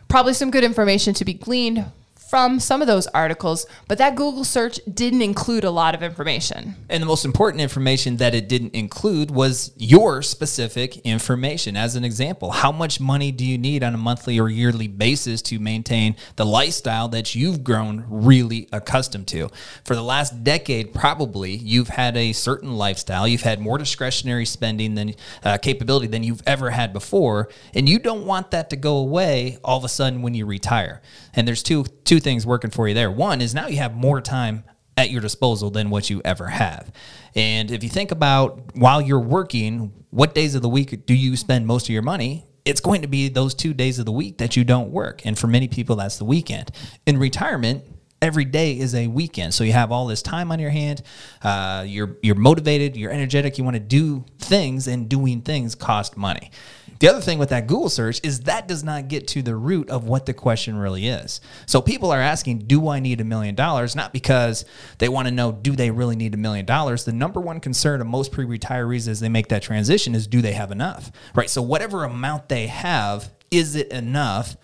probably 0.09 0.35
some 0.35 0.51
good 0.51 0.65
information 0.65 1.15
to 1.15 1.25
be 1.25 1.35
gleaned 1.35 1.85
from 2.29 2.61
some 2.61 2.83
of 2.83 2.87
those 2.87 3.07
articles, 3.09 3.67
but 3.89 3.97
that 3.97 4.15
Google 4.15 4.45
search 4.45 4.79
didn't 4.93 5.23
include 5.23 5.65
a 5.65 5.71
lot 5.71 5.95
of 5.95 6.03
information. 6.03 6.75
And 6.91 7.03
the 7.03 7.07
most 7.07 7.25
important 7.25 7.63
information 7.63 8.19
that 8.19 8.35
it 8.35 8.49
didn't 8.49 8.75
include 8.75 9.31
was 9.31 9.73
your 9.79 10.21
specific 10.21 10.99
information. 10.99 11.75
As 11.75 11.97
an 11.97 12.05
example, 12.05 12.51
how 12.51 12.71
much 12.71 13.01
money 13.01 13.33
do 13.33 13.47
you 13.47 13.57
need 13.57 13.83
on 13.83 13.95
a 13.95 13.99
monthly 13.99 14.39
or 14.39 14.51
yearly 14.51 14.89
basis 14.89 15.41
to 15.43 15.59
maintain 15.59 16.17
the 16.37 16.45
lifestyle 16.45 17.09
that 17.09 17.35
you've 17.35 17.65
grown 17.65 18.05
really 18.09 18.69
accustomed 18.73 19.27
to? 19.29 19.49
For 19.85 19.95
the 19.95 20.03
last 20.03 20.45
decade, 20.45 20.93
probably 20.93 21.53
you've 21.53 21.89
had 21.89 22.15
a 22.17 22.33
certain 22.35 22.77
lifestyle. 22.77 23.27
You've 23.27 23.41
had 23.41 23.59
more 23.59 23.79
discretionary 23.79 24.45
spending 24.45 24.95
than 24.95 25.15
uh, 25.43 25.57
capability 25.57 26.09
than 26.09 26.23
you've 26.23 26.43
ever 26.47 26.69
had 26.71 26.93
before, 26.93 27.49
and 27.75 27.89
you 27.89 27.99
don't 27.99 28.27
want 28.27 28.51
that 28.51 28.69
to 28.71 28.77
go 28.77 28.99
away 28.99 29.57
all 29.65 29.79
of 29.79 29.85
a 29.85 29.89
sudden 29.89 30.21
when 30.21 30.35
you 30.35 30.45
retire. 30.45 31.01
And 31.35 31.49
there's 31.49 31.63
two 31.63 31.87
two 32.05 32.18
things 32.21 32.47
working 32.47 32.71
for 32.71 32.89
you 32.89 32.95
there. 32.95 33.11
One 33.11 33.41
is 33.41 33.55
now 33.55 33.67
you 33.67 33.79
have 33.79 33.95
more 33.95 34.21
time 34.21 34.65
at 34.97 35.11
your 35.11 35.21
disposal 35.21 35.71
than 35.71 35.91
what 35.91 36.11
you 36.11 36.21
ever 36.25 36.49
have. 36.49 36.91
And 37.35 37.71
if 37.71 37.83
you 37.85 37.89
think 37.89 38.11
about 38.11 38.77
while 38.77 39.01
you're 39.01 39.21
working, 39.21 39.93
what 40.11 40.35
days 40.35 40.55
of 40.55 40.63
the 40.63 40.69
week 40.69 41.07
do 41.07 41.15
you 41.15 41.37
spend 41.37 41.67
most 41.67 41.87
of 41.87 41.91
your 41.91 42.03
money? 42.03 42.47
It's 42.65 42.81
going 42.81 43.03
to 43.03 43.09
be 43.09 43.29
those 43.29 43.55
two 43.55 43.73
days 43.73 43.99
of 43.99 44.07
the 44.07 44.13
week 44.13 44.39
that 44.39 44.57
you 44.57 44.65
don't 44.65 44.91
work. 44.91 45.25
And 45.25 45.39
for 45.39 45.47
many 45.47 45.69
people, 45.69 45.97
that's 45.97 46.19
the 46.19 46.25
weekend. 46.25 46.71
In 47.07 47.17
retirement, 47.19 47.85
every 48.21 48.45
day 48.45 48.79
is 48.79 48.95
a 48.95 49.07
weekend. 49.07 49.55
So 49.55 49.65
you 49.65 49.73
have 49.73 49.93
all 49.93 50.07
this 50.07 50.23
time 50.23 50.51
on 50.51 50.59
your 50.59 50.71
hand. 50.71 51.03
Uh, 51.43 51.85
you're 51.87 52.17
you're 52.23 52.35
motivated. 52.35 52.97
You're 52.97 53.13
energetic. 53.13 53.59
You 53.59 53.65
want 53.65 53.75
to 53.75 53.81
do 53.81 54.25
things, 54.39 54.87
and 54.89 55.09
doing 55.09 55.43
things 55.43 55.75
cost 55.75 56.17
money. 56.17 56.51
The 56.99 57.09
other 57.09 57.21
thing 57.21 57.39
with 57.39 57.51
that 57.51 57.67
Google 57.67 57.89
search 57.89 58.21
is 58.23 58.41
that 58.41 58.69
does 58.69 58.83
not 58.83 59.09
get 59.09 59.29
to 59.29 59.43
the 59.43 59.55
root 59.55 59.89
of 59.91 60.05
what 60.05 60.27
the 60.27 60.35
question 60.35 60.77
really 60.77 61.07
is. 61.07 61.41
So 61.67 61.81
people 61.81 62.11
are 62.11 62.21
asking, 62.21 62.61
do 62.61 62.89
I 62.89 63.01
need 63.01 63.21
a 63.21 63.25
million 63.25 63.55
dollars? 63.55 63.95
Not 63.95 64.13
because 64.13 64.65
they 64.99 65.09
want 65.09 65.29
to 65.29 65.35
know, 65.35 65.53
do 65.53 65.77
they 65.77 65.91
really 65.91 66.17
need 66.17 66.35
a 66.35 66.39
million 66.39 66.67
dollars? 66.67 67.05
The 67.05 67.13
number 67.13 67.41
one 67.41 67.61
concern 67.61 68.01
of 68.01 68.07
most 68.07 68.33
pre 68.33 68.45
retirees 68.45 69.09
as 69.09 69.21
they 69.21 69.29
make 69.29 69.49
that 69.49 69.63
transition 69.63 70.15
is, 70.15 70.27
do 70.27 70.43
they 70.43 70.53
have 70.53 70.73
enough? 70.73 71.13
Right. 71.35 71.51
So 71.51 71.63
whatever 71.63 72.05
amount 72.05 72.49
they 72.49 72.67
have, 72.67 73.31
is 73.51 73.75
it 73.75 73.89
enough? 73.89 74.57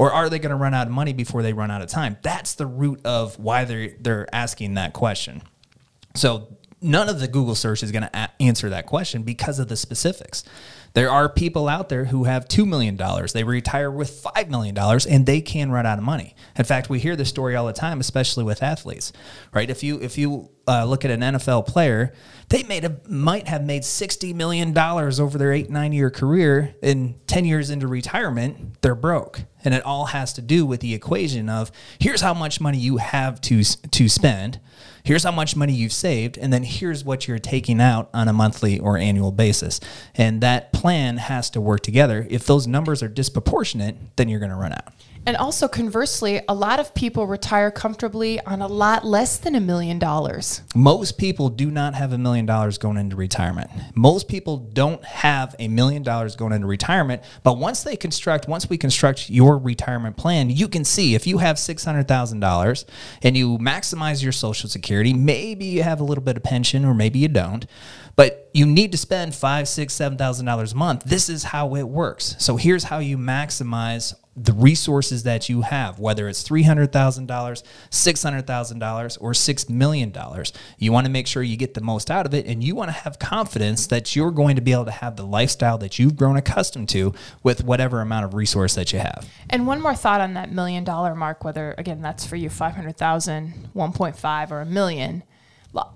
or 0.00 0.10
are 0.10 0.30
they 0.30 0.38
going 0.38 0.48
to 0.48 0.56
run 0.56 0.72
out 0.72 0.86
of 0.86 0.92
money 0.94 1.12
before 1.12 1.42
they 1.42 1.52
run 1.52 1.70
out 1.70 1.82
of 1.82 1.88
time? 1.90 2.16
That's 2.22 2.54
the 2.54 2.64
root 2.64 3.04
of 3.04 3.38
why 3.38 3.66
they're 3.66 3.90
they're 4.00 4.34
asking 4.34 4.74
that 4.74 4.94
question. 4.94 5.42
So 6.14 6.56
none 6.82 7.08
of 7.08 7.20
the 7.20 7.28
Google 7.28 7.54
search 7.54 7.82
is 7.82 7.92
going 7.92 8.02
to 8.02 8.30
answer 8.40 8.70
that 8.70 8.86
question 8.86 9.22
because 9.22 9.58
of 9.58 9.68
the 9.68 9.76
specifics. 9.76 10.44
There 10.92 11.10
are 11.10 11.28
people 11.28 11.68
out 11.68 11.88
there 11.88 12.06
who 12.06 12.24
have 12.24 12.48
$2 12.48 12.66
million. 12.66 12.98
They 13.32 13.44
retire 13.44 13.90
with 13.90 14.22
$5 14.24 14.48
million 14.48 14.76
and 14.76 15.24
they 15.24 15.40
can 15.40 15.70
run 15.70 15.86
out 15.86 15.98
of 15.98 16.04
money. 16.04 16.34
In 16.56 16.64
fact, 16.64 16.90
we 16.90 16.98
hear 16.98 17.14
this 17.14 17.28
story 17.28 17.54
all 17.54 17.66
the 17.66 17.72
time, 17.72 18.00
especially 18.00 18.42
with 18.42 18.62
athletes, 18.62 19.12
right? 19.52 19.70
If 19.70 19.84
you, 19.84 20.00
if 20.00 20.18
you 20.18 20.50
uh, 20.66 20.84
look 20.86 21.04
at 21.04 21.12
an 21.12 21.20
NFL 21.20 21.66
player, 21.66 22.12
they 22.48 22.64
made 22.64 22.84
a, 22.84 22.96
might 23.08 23.46
have 23.46 23.64
made 23.64 23.82
$60 23.82 24.34
million 24.34 24.76
over 24.76 25.38
their 25.38 25.52
eight, 25.52 25.70
nine 25.70 25.92
year 25.92 26.10
career. 26.10 26.74
And 26.82 27.24
10 27.28 27.44
years 27.44 27.70
into 27.70 27.86
retirement, 27.86 28.80
they're 28.80 28.96
broke. 28.96 29.42
And 29.64 29.74
it 29.74 29.84
all 29.84 30.06
has 30.06 30.32
to 30.34 30.42
do 30.42 30.66
with 30.66 30.80
the 30.80 30.94
equation 30.94 31.48
of 31.48 31.70
here's 32.00 32.20
how 32.20 32.34
much 32.34 32.60
money 32.60 32.78
you 32.78 32.96
have 32.96 33.40
to, 33.42 33.62
to 33.62 34.08
spend 34.08 34.58
here's 35.02 35.24
how 35.24 35.32
much 35.32 35.56
money 35.56 35.72
you've 35.72 35.92
saved, 35.92 36.38
and 36.38 36.52
then 36.52 36.62
here's 36.62 37.04
what 37.04 37.26
you're 37.28 37.38
taking 37.38 37.80
out 37.80 38.10
on 38.12 38.28
a 38.28 38.32
monthly 38.32 38.78
or 38.78 38.96
annual 38.96 39.32
basis. 39.32 39.80
And 40.14 40.40
that 40.40 40.72
plan 40.72 41.16
has 41.16 41.50
to 41.50 41.60
work 41.60 41.80
together. 41.82 42.26
If 42.30 42.46
those 42.46 42.66
numbers 42.66 43.02
are 43.02 43.08
disproportionate, 43.08 43.96
then 44.16 44.28
you're 44.28 44.40
going 44.40 44.50
to 44.50 44.56
run 44.56 44.72
out. 44.72 44.92
And 45.26 45.36
also 45.36 45.68
conversely, 45.68 46.40
a 46.48 46.54
lot 46.54 46.80
of 46.80 46.94
people 46.94 47.26
retire 47.26 47.70
comfortably 47.70 48.40
on 48.40 48.62
a 48.62 48.66
lot 48.66 49.04
less 49.04 49.36
than 49.36 49.54
a 49.54 49.60
million 49.60 49.98
dollars. 49.98 50.62
Most 50.74 51.18
people 51.18 51.50
do 51.50 51.70
not 51.70 51.94
have 51.94 52.12
a 52.12 52.18
million 52.18 52.46
dollars 52.46 52.78
going 52.78 52.96
into 52.96 53.16
retirement. 53.16 53.70
Most 53.94 54.28
people 54.28 54.56
don't 54.56 55.04
have 55.04 55.54
a 55.58 55.68
million 55.68 56.02
dollars 56.02 56.36
going 56.36 56.52
into 56.52 56.66
retirement, 56.66 57.22
but 57.42 57.58
once 57.58 57.82
they 57.82 57.96
construct, 57.96 58.48
once 58.48 58.70
we 58.70 58.78
construct 58.78 59.28
your 59.28 59.58
retirement 59.58 60.16
plan, 60.16 60.48
you 60.48 60.68
can 60.68 60.84
see 60.84 61.14
if 61.14 61.26
you 61.26 61.38
have 61.38 61.56
$600,000 61.56 62.84
and 63.22 63.36
you 63.36 63.58
maximize 63.58 64.22
your 64.22 64.32
social 64.32 64.68
security, 64.70 65.12
maybe 65.12 65.66
you 65.66 65.82
have 65.82 66.00
a 66.00 66.04
little 66.04 66.24
bit 66.24 66.38
of 66.38 66.42
pension 66.42 66.84
or 66.84 66.94
maybe 66.94 67.18
you 67.18 67.28
don't 67.28 67.66
but 68.16 68.50
you 68.52 68.66
need 68.66 68.92
to 68.92 68.98
spend 68.98 69.34
five, 69.34 69.66
six, 69.66 69.94
seven 69.94 70.18
thousand 70.18 70.44
dollars 70.44 70.72
a 70.72 70.76
month. 70.76 71.04
This 71.04 71.30
is 71.30 71.44
how 71.44 71.74
it 71.76 71.88
works. 71.88 72.36
So 72.38 72.56
here's 72.56 72.84
how 72.84 72.98
you 72.98 73.16
maximize 73.16 74.14
the 74.36 74.52
resources 74.52 75.24
that 75.24 75.48
you 75.48 75.62
have, 75.62 75.98
whether 75.98 76.28
it's 76.28 76.48
$300,000, 76.48 76.88
$600,000, 77.90 79.18
or 79.20 79.32
$6 79.32 79.70
million. 79.70 80.14
You 80.78 80.92
want 80.92 81.06
to 81.06 81.12
make 81.12 81.26
sure 81.26 81.42
you 81.42 81.56
get 81.56 81.74
the 81.74 81.80
most 81.80 82.10
out 82.10 82.26
of 82.26 82.34
it, 82.34 82.46
and 82.46 82.62
you 82.62 82.74
want 82.74 82.88
to 82.88 82.92
have 82.92 83.18
confidence 83.18 83.86
that 83.88 84.14
you're 84.14 84.30
going 84.30 84.56
to 84.56 84.62
be 84.62 84.72
able 84.72 84.84
to 84.84 84.90
have 84.92 85.16
the 85.16 85.26
lifestyle 85.26 85.78
that 85.78 85.98
you've 85.98 86.16
grown 86.16 86.36
accustomed 86.36 86.88
to 86.90 87.12
with 87.42 87.64
whatever 87.64 88.00
amount 88.00 88.24
of 88.24 88.34
resource 88.34 88.74
that 88.76 88.92
you 88.92 89.00
have. 89.00 89.28
And 89.50 89.66
one 89.66 89.82
more 89.82 89.94
thought 89.94 90.20
on 90.20 90.34
that 90.34 90.52
million 90.52 90.84
dollar 90.84 91.14
mark, 91.14 91.44
whether, 91.44 91.74
again, 91.76 92.00
that's 92.00 92.24
for 92.24 92.36
you 92.36 92.48
500,000, 92.48 93.70
1.5, 93.74 94.50
or 94.50 94.60
a 94.60 94.66
million 94.66 95.24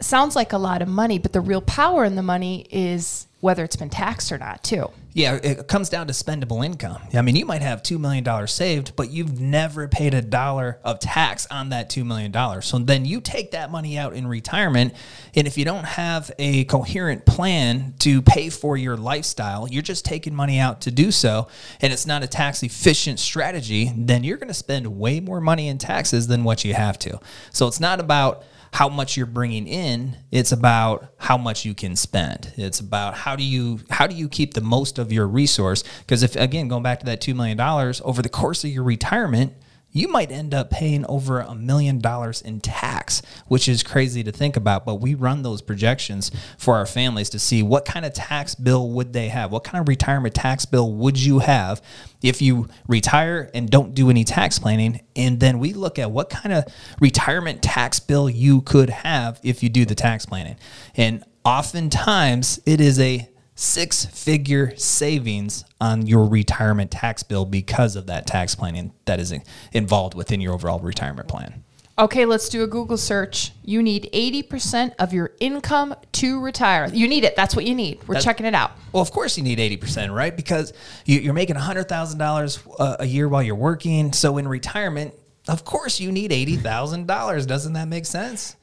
sounds 0.00 0.36
like 0.36 0.52
a 0.52 0.58
lot 0.58 0.82
of 0.82 0.88
money, 0.88 1.18
but 1.18 1.32
the 1.32 1.40
real 1.40 1.60
power 1.60 2.04
in 2.04 2.14
the 2.14 2.22
money 2.22 2.66
is 2.70 3.26
whether 3.40 3.64
it's 3.64 3.76
been 3.76 3.90
taxed 3.90 4.30
or 4.30 4.38
not, 4.38 4.62
too. 4.62 4.90
Yeah, 5.16 5.38
it 5.44 5.68
comes 5.68 5.88
down 5.88 6.08
to 6.08 6.12
spendable 6.12 6.66
income. 6.66 7.00
I 7.14 7.22
mean, 7.22 7.36
you 7.36 7.46
might 7.46 7.62
have 7.62 7.84
$2 7.84 8.00
million 8.00 8.48
saved, 8.48 8.96
but 8.96 9.10
you've 9.10 9.40
never 9.40 9.86
paid 9.86 10.12
a 10.12 10.20
dollar 10.20 10.80
of 10.82 10.98
tax 10.98 11.46
on 11.52 11.68
that 11.68 11.88
$2 11.88 12.04
million. 12.04 12.60
So 12.62 12.80
then 12.80 13.04
you 13.04 13.20
take 13.20 13.52
that 13.52 13.70
money 13.70 13.96
out 13.96 14.14
in 14.14 14.26
retirement. 14.26 14.92
And 15.36 15.46
if 15.46 15.56
you 15.56 15.64
don't 15.64 15.84
have 15.84 16.32
a 16.40 16.64
coherent 16.64 17.26
plan 17.26 17.94
to 18.00 18.22
pay 18.22 18.50
for 18.50 18.76
your 18.76 18.96
lifestyle, 18.96 19.68
you're 19.68 19.82
just 19.82 20.04
taking 20.04 20.34
money 20.34 20.58
out 20.58 20.80
to 20.80 20.90
do 20.90 21.12
so, 21.12 21.46
and 21.80 21.92
it's 21.92 22.06
not 22.06 22.24
a 22.24 22.26
tax 22.26 22.64
efficient 22.64 23.20
strategy, 23.20 23.92
then 23.96 24.24
you're 24.24 24.36
going 24.36 24.48
to 24.48 24.54
spend 24.54 24.98
way 24.98 25.20
more 25.20 25.40
money 25.40 25.68
in 25.68 25.78
taxes 25.78 26.26
than 26.26 26.42
what 26.42 26.64
you 26.64 26.74
have 26.74 26.98
to. 26.98 27.20
So 27.52 27.68
it's 27.68 27.78
not 27.78 28.00
about 28.00 28.42
how 28.74 28.88
much 28.88 29.16
you're 29.16 29.24
bringing 29.24 29.68
in 29.68 30.16
it's 30.32 30.50
about 30.50 31.06
how 31.16 31.38
much 31.38 31.64
you 31.64 31.74
can 31.74 31.94
spend. 31.94 32.52
It's 32.56 32.80
about 32.80 33.14
how 33.14 33.36
do 33.36 33.44
you 33.44 33.78
how 33.88 34.08
do 34.08 34.16
you 34.16 34.28
keep 34.28 34.54
the 34.54 34.60
most 34.60 34.98
of 34.98 35.12
your 35.12 35.28
resource? 35.28 35.84
Because 36.00 36.24
if 36.24 36.34
again 36.34 36.66
going 36.66 36.82
back 36.82 36.98
to 36.98 37.06
that 37.06 37.20
$2 37.20 37.36
million 37.36 37.60
over 38.04 38.20
the 38.20 38.28
course 38.28 38.64
of 38.64 38.70
your 38.70 38.82
retirement 38.82 39.52
you 39.94 40.08
might 40.08 40.32
end 40.32 40.52
up 40.52 40.70
paying 40.70 41.06
over 41.06 41.38
a 41.38 41.54
million 41.54 41.98
dollars 41.98 42.42
in 42.42 42.60
tax, 42.60 43.22
which 43.46 43.68
is 43.68 43.84
crazy 43.84 44.24
to 44.24 44.32
think 44.32 44.56
about. 44.56 44.84
But 44.84 44.96
we 44.96 45.14
run 45.14 45.42
those 45.42 45.62
projections 45.62 46.32
for 46.58 46.74
our 46.74 46.84
families 46.84 47.30
to 47.30 47.38
see 47.38 47.62
what 47.62 47.84
kind 47.84 48.04
of 48.04 48.12
tax 48.12 48.56
bill 48.56 48.90
would 48.90 49.12
they 49.12 49.28
have? 49.28 49.52
What 49.52 49.62
kind 49.62 49.80
of 49.80 49.88
retirement 49.88 50.34
tax 50.34 50.66
bill 50.66 50.92
would 50.92 51.16
you 51.16 51.38
have 51.38 51.80
if 52.22 52.42
you 52.42 52.68
retire 52.88 53.48
and 53.54 53.70
don't 53.70 53.94
do 53.94 54.10
any 54.10 54.24
tax 54.24 54.58
planning? 54.58 55.00
And 55.14 55.38
then 55.38 55.60
we 55.60 55.72
look 55.72 56.00
at 56.00 56.10
what 56.10 56.28
kind 56.28 56.52
of 56.52 56.64
retirement 57.00 57.62
tax 57.62 58.00
bill 58.00 58.28
you 58.28 58.62
could 58.62 58.90
have 58.90 59.38
if 59.44 59.62
you 59.62 59.68
do 59.68 59.84
the 59.84 59.94
tax 59.94 60.26
planning. 60.26 60.56
And 60.96 61.22
oftentimes 61.44 62.58
it 62.66 62.80
is 62.80 62.98
a 62.98 63.28
six 63.54 64.04
figure 64.04 64.74
savings 64.76 65.64
on 65.80 66.06
your 66.06 66.26
retirement 66.26 66.90
tax 66.90 67.22
bill 67.22 67.44
because 67.44 67.96
of 67.96 68.06
that 68.06 68.26
tax 68.26 68.54
planning 68.54 68.92
that 69.04 69.20
is 69.20 69.34
involved 69.72 70.14
within 70.14 70.40
your 70.40 70.54
overall 70.54 70.80
retirement 70.80 71.28
plan. 71.28 71.62
Okay, 71.96 72.24
let's 72.24 72.48
do 72.48 72.64
a 72.64 72.66
Google 72.66 72.96
search. 72.96 73.52
You 73.62 73.80
need 73.80 74.10
80% 74.12 74.96
of 74.98 75.12
your 75.12 75.30
income 75.38 75.94
to 76.12 76.40
retire. 76.40 76.88
You 76.92 77.06
need 77.06 77.22
it. 77.22 77.36
That's 77.36 77.54
what 77.54 77.64
you 77.64 77.74
need. 77.74 78.00
We're 78.08 78.14
That's, 78.14 78.24
checking 78.24 78.46
it 78.46 78.54
out. 78.54 78.72
Well, 78.92 79.00
of 79.00 79.12
course 79.12 79.38
you 79.38 79.44
need 79.44 79.60
80%, 79.60 80.12
right? 80.12 80.36
Because 80.36 80.72
you, 81.04 81.30
are 81.30 81.34
making 81.34 81.54
$100,000 81.54 82.74
uh, 82.80 82.96
a 82.98 83.04
year 83.04 83.28
while 83.28 83.44
you're 83.44 83.54
working. 83.54 84.12
So 84.12 84.38
in 84.38 84.48
retirement, 84.48 85.14
of 85.48 85.64
course 85.64 86.00
you 86.00 86.10
need 86.10 86.30
$80,000. 86.30 87.46
Doesn't 87.46 87.72
that 87.74 87.88
make 87.88 88.06
sense? 88.06 88.56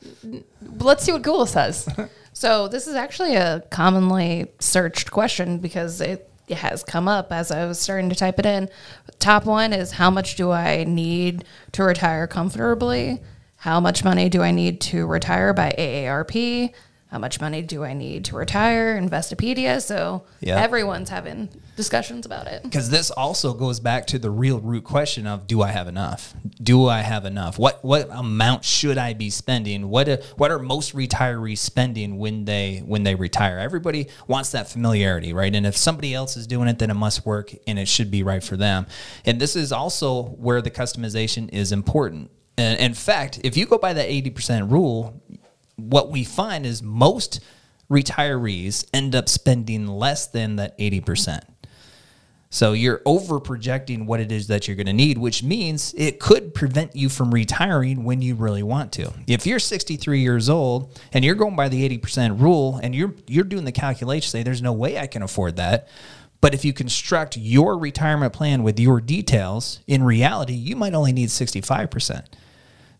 Let's 0.79 1.03
see 1.03 1.11
what 1.11 1.21
Google 1.21 1.45
says. 1.45 1.88
So 2.33 2.67
this 2.67 2.88
is 2.88 2.95
actually 2.95 3.35
a 3.35 3.61
commonly 3.69 4.47
searched 4.59 5.11
question 5.11 5.59
because 5.59 6.01
it, 6.01 6.29
it 6.47 6.57
has 6.57 6.83
come 6.83 7.07
up 7.07 7.31
as 7.31 7.51
I 7.51 7.65
was 7.65 7.77
starting 7.77 8.09
to 8.09 8.15
type 8.15 8.39
it 8.39 8.45
in. 8.45 8.69
Top 9.19 9.45
one 9.45 9.73
is 9.73 9.91
how 9.91 10.09
much 10.09 10.38
do 10.38 10.50
I 10.50 10.83
need 10.85 11.43
to 11.73 11.83
retire 11.83 12.27
comfortably? 12.27 13.19
How 13.57 13.79
much 13.79 14.03
money 14.03 14.29
do 14.29 14.41
I 14.41 14.51
need 14.51 14.81
to 14.81 15.05
retire 15.05 15.53
by 15.53 15.75
AARP? 15.77 16.73
How 17.12 17.20
much 17.20 17.41
money 17.41 17.62
do 17.62 17.84
I 17.84 17.94
need 17.94 18.24
to 18.25 18.38
retire? 18.38 19.00
Investopedia. 19.00 19.82
So 19.82 20.24
everyone's 20.41 21.10
having 21.10 21.50
discussions 21.75 22.25
about 22.25 22.48
it. 22.48 22.63
Because 22.63 22.89
this 22.89 23.12
also 23.12 23.53
goes 23.53 23.82
back 23.82 24.08
to 24.08 24.20
the 24.20 24.32
real 24.32 24.62
root 24.62 24.86
question 24.86 25.27
of 25.27 25.46
do 25.46 25.62
I 25.62 25.72
have 25.72 25.89
enough? 25.89 26.34
Do 26.63 26.88
I 26.88 27.00
have 27.00 27.25
enough? 27.25 27.60
What 27.60 27.84
what 27.84 28.08
amount 28.12 28.63
should 28.63 28.98
I 28.98 29.13
be 29.13 29.30
spending? 29.30 29.89
What 29.89 30.08
are, 30.08 30.18
what 30.38 30.51
are 30.51 30.60
most 30.60 30.96
retirees 30.96 31.58
spending 31.58 32.18
when 32.18 32.46
they 32.46 32.82
when 32.86 33.03
they 33.03 33.15
retire? 33.15 33.60
Everybody 33.60 34.08
wants 34.27 34.51
that 34.51 34.70
familiarity, 34.70 35.34
right? 35.34 35.53
And 35.53 35.65
if 35.65 35.75
somebody 35.75 36.13
else 36.13 36.38
is 36.38 36.48
doing 36.48 36.70
it, 36.70 36.80
then 36.80 36.89
it 36.89 36.96
must 36.96 37.25
work 37.25 37.53
and 37.68 37.77
it 37.77 37.89
should 37.89 38.10
be 38.10 38.24
right 38.24 38.44
for 38.44 38.56
them. 38.56 38.88
And 39.25 39.41
this 39.41 39.58
is 39.58 39.74
also 39.74 40.24
where 40.24 40.62
the 40.62 40.72
customization 40.72 41.50
is 41.51 41.74
important. 41.74 42.32
And 42.58 42.80
in 42.80 42.94
fact, 42.94 43.41
if 43.44 43.58
you 43.58 43.65
go 43.65 43.77
by 43.77 43.94
that 43.94 44.08
80% 44.08 44.72
rule, 44.72 45.22
what 45.75 46.11
we 46.11 46.23
find 46.23 46.65
is 46.65 46.81
most 46.81 47.39
retirees 47.89 48.85
end 48.93 49.15
up 49.15 49.27
spending 49.27 49.87
less 49.87 50.27
than 50.27 50.55
that 50.55 50.77
80%. 50.77 51.41
So 52.53 52.73
you're 52.73 53.01
over 53.05 53.39
projecting 53.39 54.05
what 54.05 54.19
it 54.19 54.29
is 54.29 54.47
that 54.47 54.67
you're 54.67 54.75
going 54.75 54.87
to 54.87 54.93
need, 54.93 55.17
which 55.17 55.41
means 55.41 55.93
it 55.95 56.19
could 56.19 56.53
prevent 56.53 56.97
you 56.97 57.07
from 57.07 57.33
retiring 57.33 58.03
when 58.03 58.21
you 58.21 58.35
really 58.35 58.61
want 58.61 58.91
to. 58.93 59.13
If 59.25 59.47
you're 59.47 59.57
63 59.57 60.19
years 60.19 60.49
old 60.49 60.99
and 61.13 61.23
you're 61.23 61.35
going 61.35 61.55
by 61.55 61.69
the 61.69 61.97
80% 61.97 62.41
rule 62.41 62.77
and 62.83 62.93
you're 62.93 63.13
you're 63.25 63.45
doing 63.45 63.63
the 63.63 63.71
calculation 63.71 64.29
say 64.29 64.43
there's 64.43 64.61
no 64.61 64.73
way 64.73 64.99
I 64.99 65.07
can 65.07 65.23
afford 65.23 65.55
that. 65.55 65.87
But 66.41 66.53
if 66.53 66.65
you 66.65 66.73
construct 66.73 67.37
your 67.37 67.77
retirement 67.77 68.33
plan 68.33 68.63
with 68.63 68.79
your 68.79 68.99
details, 68.99 69.79
in 69.87 70.03
reality, 70.03 70.53
you 70.53 70.75
might 70.75 70.93
only 70.93 71.13
need 71.13 71.29
65%. 71.29 72.25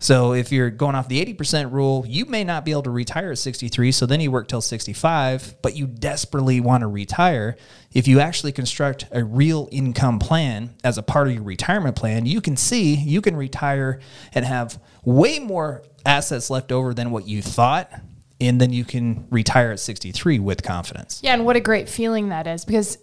So 0.02 0.34
if 0.34 0.52
you're 0.52 0.72
going 0.72 0.96
off 0.96 1.08
the 1.08 1.24
80% 1.24 1.72
rule, 1.72 2.04
you 2.08 2.26
may 2.26 2.44
not 2.44 2.66
be 2.66 2.72
able 2.72 2.82
to 2.84 2.90
retire 2.90 3.32
at 3.32 3.38
63. 3.38 3.92
So 3.92 4.08
then 4.08 4.20
you 4.20 4.32
work 4.32 4.48
till 4.48 4.60
65, 4.60 5.62
but 5.62 5.76
you 5.76 5.86
desperately 5.86 6.60
want 6.60 6.82
to 6.82 6.88
retire. 6.88 7.56
If 7.94 8.08
you 8.08 8.20
actually 8.20 8.52
construct 8.52 9.06
a 9.12 9.24
real 9.24 9.70
income 9.72 10.18
plan 10.18 10.74
as 10.84 10.98
a 10.98 11.04
part 11.04 11.28
of 11.28 11.36
your 11.36 11.44
retirement 11.44 11.96
plan, 11.96 12.26
you 12.26 12.42
can 12.42 12.58
see 12.58 12.96
you 12.96 13.22
can 13.22 13.36
retire 13.36 14.00
and 14.34 14.44
have 14.44 14.82
way 15.06 15.38
more 15.38 15.84
assets 16.04 16.50
left 16.50 16.72
over 16.72 16.96
than 16.96 17.12
what 17.12 17.28
you 17.28 17.44
thought. 17.44 17.92
And 18.40 18.60
then 18.60 18.74
you 18.74 18.84
can 18.84 19.28
retire 19.30 19.72
at 19.72 19.80
63 19.80 20.40
with 20.40 20.64
confidence. 20.64 21.20
Yeah. 21.22 21.36
And 21.36 21.46
what 21.46 21.56
a 21.56 21.60
great 21.60 21.88
feeling 21.88 22.30
that 22.30 22.48
is 22.48 22.66
because 22.66 22.98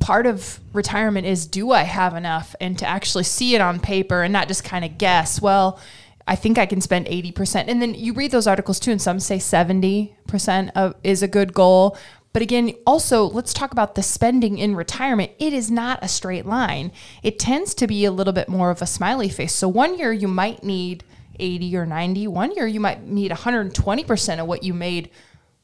part 0.00 0.26
of 0.26 0.58
retirement 0.72 1.24
is 1.24 1.46
do 1.46 1.70
I 1.70 1.84
have 1.84 2.16
enough? 2.16 2.56
And 2.60 2.76
to 2.80 2.86
actually 2.86 3.22
see 3.22 3.54
it 3.54 3.60
on 3.60 3.78
paper 3.78 4.24
and 4.24 4.32
not 4.32 4.48
just 4.48 4.64
kind 4.64 4.84
of 4.84 4.98
guess, 4.98 5.40
well, 5.40 5.78
I 6.26 6.36
think 6.36 6.58
I 6.58 6.66
can 6.66 6.80
spend 6.80 7.06
80%. 7.06 7.64
And 7.68 7.82
then 7.82 7.94
you 7.94 8.12
read 8.12 8.30
those 8.30 8.46
articles 8.46 8.78
too, 8.78 8.90
and 8.90 9.02
some 9.02 9.20
say 9.20 9.38
70% 9.38 10.70
of, 10.74 10.94
is 11.02 11.22
a 11.22 11.28
good 11.28 11.52
goal. 11.52 11.96
But 12.32 12.42
again, 12.42 12.74
also, 12.86 13.24
let's 13.24 13.52
talk 13.52 13.72
about 13.72 13.94
the 13.94 14.02
spending 14.02 14.58
in 14.58 14.74
retirement. 14.74 15.32
It 15.38 15.52
is 15.52 15.70
not 15.70 15.98
a 16.02 16.08
straight 16.08 16.46
line. 16.46 16.92
It 17.22 17.38
tends 17.38 17.74
to 17.74 17.86
be 17.86 18.04
a 18.04 18.10
little 18.10 18.32
bit 18.32 18.48
more 18.48 18.70
of 18.70 18.80
a 18.80 18.86
smiley 18.86 19.28
face. 19.28 19.52
So 19.52 19.68
one 19.68 19.98
year 19.98 20.12
you 20.12 20.28
might 20.28 20.64
need 20.64 21.04
80 21.38 21.76
or 21.76 21.86
90. 21.86 22.28
One 22.28 22.52
year 22.52 22.66
you 22.66 22.80
might 22.80 23.06
need 23.06 23.30
120% 23.30 24.38
of 24.38 24.46
what 24.46 24.62
you 24.62 24.72
made 24.72 25.10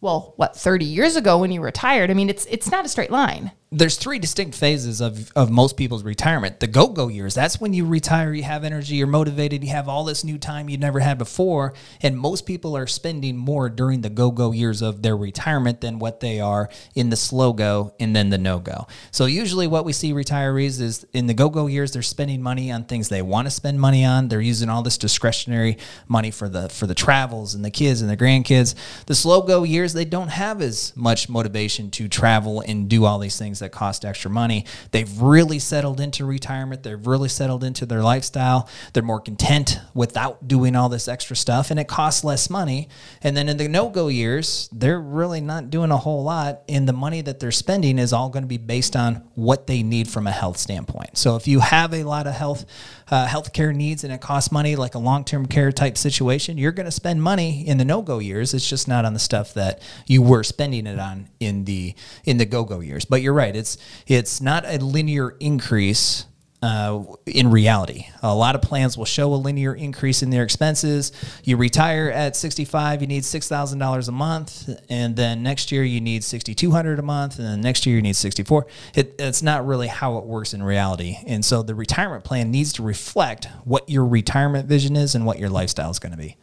well, 0.00 0.34
what 0.36 0.56
30 0.56 0.84
years 0.84 1.16
ago 1.16 1.38
when 1.38 1.50
you 1.50 1.60
retired. 1.60 2.10
I 2.10 2.14
mean, 2.14 2.30
it's 2.30 2.46
it's 2.46 2.70
not 2.70 2.84
a 2.84 2.88
straight 2.88 3.10
line 3.10 3.50
there's 3.70 3.98
three 3.98 4.18
distinct 4.18 4.56
phases 4.56 5.02
of, 5.02 5.30
of 5.36 5.50
most 5.50 5.76
people's 5.76 6.02
retirement. 6.02 6.58
The 6.58 6.66
go 6.66 6.88
go 6.88 7.08
years, 7.08 7.34
that's 7.34 7.60
when 7.60 7.74
you 7.74 7.84
retire, 7.84 8.32
you 8.32 8.42
have 8.44 8.64
energy, 8.64 8.94
you're 8.94 9.06
motivated, 9.06 9.62
you 9.62 9.70
have 9.70 9.88
all 9.88 10.04
this 10.04 10.24
new 10.24 10.38
time 10.38 10.70
you 10.70 10.78
never 10.78 11.00
had 11.00 11.18
before. 11.18 11.74
And 12.00 12.16
most 12.16 12.46
people 12.46 12.78
are 12.78 12.86
spending 12.86 13.36
more 13.36 13.68
during 13.68 14.00
the 14.00 14.08
go 14.08 14.30
go 14.30 14.52
years 14.52 14.80
of 14.80 15.02
their 15.02 15.16
retirement 15.18 15.82
than 15.82 15.98
what 15.98 16.20
they 16.20 16.40
are 16.40 16.70
in 16.94 17.10
the 17.10 17.16
slow 17.16 17.52
go 17.52 17.94
and 18.00 18.16
then 18.16 18.30
the 18.30 18.38
no 18.38 18.58
go. 18.58 18.86
So, 19.10 19.26
usually, 19.26 19.66
what 19.66 19.84
we 19.84 19.92
see 19.92 20.12
retirees 20.14 20.80
is 20.80 21.06
in 21.12 21.26
the 21.26 21.34
go 21.34 21.50
go 21.50 21.66
years, 21.66 21.92
they're 21.92 22.00
spending 22.00 22.40
money 22.40 22.72
on 22.72 22.84
things 22.84 23.10
they 23.10 23.20
want 23.20 23.48
to 23.48 23.50
spend 23.50 23.78
money 23.78 24.02
on. 24.02 24.28
They're 24.28 24.40
using 24.40 24.70
all 24.70 24.82
this 24.82 24.96
discretionary 24.96 25.76
money 26.08 26.30
for 26.30 26.48
the, 26.48 26.70
for 26.70 26.86
the 26.86 26.94
travels 26.94 27.54
and 27.54 27.62
the 27.62 27.70
kids 27.70 28.00
and 28.00 28.10
the 28.10 28.16
grandkids. 28.16 28.74
The 29.04 29.14
slow 29.14 29.42
go 29.42 29.62
years, 29.62 29.92
they 29.92 30.06
don't 30.06 30.28
have 30.28 30.62
as 30.62 30.96
much 30.96 31.28
motivation 31.28 31.90
to 31.92 32.08
travel 32.08 32.62
and 32.62 32.88
do 32.88 33.04
all 33.04 33.18
these 33.18 33.36
things 33.36 33.57
things 33.58 33.70
that 33.70 33.76
cost 33.76 34.04
extra 34.04 34.30
money. 34.30 34.64
They've 34.90 35.20
really 35.20 35.58
settled 35.58 36.00
into 36.00 36.24
retirement. 36.24 36.82
They've 36.82 37.06
really 37.06 37.28
settled 37.28 37.64
into 37.64 37.86
their 37.86 38.02
lifestyle. 38.02 38.68
They're 38.92 39.02
more 39.02 39.20
content 39.20 39.78
without 39.94 40.46
doing 40.46 40.76
all 40.76 40.88
this 40.88 41.08
extra 41.08 41.36
stuff, 41.36 41.70
and 41.70 41.80
it 41.80 41.88
costs 41.88 42.24
less 42.24 42.50
money. 42.50 42.88
And 43.22 43.36
then 43.36 43.48
in 43.48 43.56
the 43.56 43.68
no 43.68 43.88
go 43.88 44.08
years, 44.08 44.68
they're 44.72 45.00
really 45.00 45.40
not 45.40 45.70
doing 45.70 45.90
a 45.90 45.96
whole 45.96 46.22
lot, 46.22 46.62
and 46.68 46.88
the 46.88 46.92
money 46.92 47.22
that 47.22 47.40
they're 47.40 47.50
spending 47.50 47.98
is 47.98 48.12
all 48.12 48.28
going 48.28 48.44
to 48.44 48.48
be 48.48 48.58
based 48.58 48.96
on 48.96 49.16
what 49.34 49.66
they 49.66 49.82
need 49.82 50.08
from 50.08 50.26
a 50.26 50.32
health 50.32 50.58
standpoint. 50.58 51.18
So 51.18 51.36
if 51.36 51.46
you 51.48 51.60
have 51.60 51.92
a 51.94 52.04
lot 52.04 52.26
of 52.26 52.34
health 52.34 52.64
uh, 53.10 53.26
healthcare 53.26 53.74
needs 53.74 54.04
and 54.04 54.12
it 54.12 54.20
costs 54.20 54.52
money, 54.52 54.76
like 54.76 54.94
a 54.94 54.98
long 54.98 55.24
term 55.24 55.46
care 55.46 55.72
type 55.72 55.96
situation, 55.96 56.58
you're 56.58 56.72
going 56.72 56.86
to 56.86 56.92
spend 56.92 57.22
money 57.22 57.66
in 57.66 57.78
the 57.78 57.84
no 57.84 58.02
go 58.02 58.18
years. 58.18 58.54
It's 58.54 58.68
just 58.68 58.86
not 58.86 59.04
on 59.04 59.14
the 59.14 59.18
stuff 59.18 59.54
that 59.54 59.80
you 60.06 60.22
were 60.22 60.42
spending 60.42 60.86
it 60.86 60.98
on 60.98 61.28
in 61.40 61.64
the 61.64 61.94
in 62.24 62.36
the 62.36 62.44
go 62.44 62.64
go 62.64 62.80
years. 62.80 63.04
But 63.04 63.22
you're 63.22 63.32
right; 63.32 63.47
it's 63.56 63.78
it's 64.06 64.40
not 64.40 64.64
a 64.66 64.78
linear 64.78 65.36
increase 65.40 66.26
uh, 66.62 67.02
in 67.26 67.50
reality. 67.50 68.06
A 68.22 68.34
lot 68.34 68.54
of 68.54 68.62
plans 68.62 68.98
will 68.98 69.04
show 69.04 69.32
a 69.32 69.36
linear 69.36 69.74
increase 69.74 70.22
in 70.22 70.30
their 70.30 70.42
expenses. 70.42 71.12
You 71.44 71.56
retire 71.56 72.10
at 72.10 72.34
65, 72.34 73.00
you 73.00 73.06
need 73.06 73.22
$6,000 73.22 74.08
a 74.08 74.12
month, 74.12 74.68
and 74.88 75.14
then 75.14 75.42
next 75.42 75.70
year 75.70 75.84
you 75.84 76.00
need 76.00 76.24
6,200 76.24 76.98
a 76.98 77.02
month, 77.02 77.38
and 77.38 77.46
then 77.46 77.60
next 77.60 77.86
year 77.86 77.96
you 77.96 78.02
need 78.02 78.16
64. 78.16 78.66
It, 78.94 79.14
it's 79.18 79.42
not 79.42 79.66
really 79.66 79.86
how 79.86 80.18
it 80.18 80.24
works 80.24 80.52
in 80.52 80.62
reality. 80.62 81.18
And 81.26 81.44
so 81.44 81.62
the 81.62 81.74
retirement 81.74 82.24
plan 82.24 82.50
needs 82.50 82.72
to 82.74 82.82
reflect 82.82 83.46
what 83.64 83.88
your 83.88 84.04
retirement 84.04 84.68
vision 84.68 84.96
is 84.96 85.14
and 85.14 85.24
what 85.24 85.38
your 85.38 85.50
lifestyle 85.50 85.90
is 85.90 85.98
going 85.98 86.12
to 86.12 86.18
be. 86.18 86.36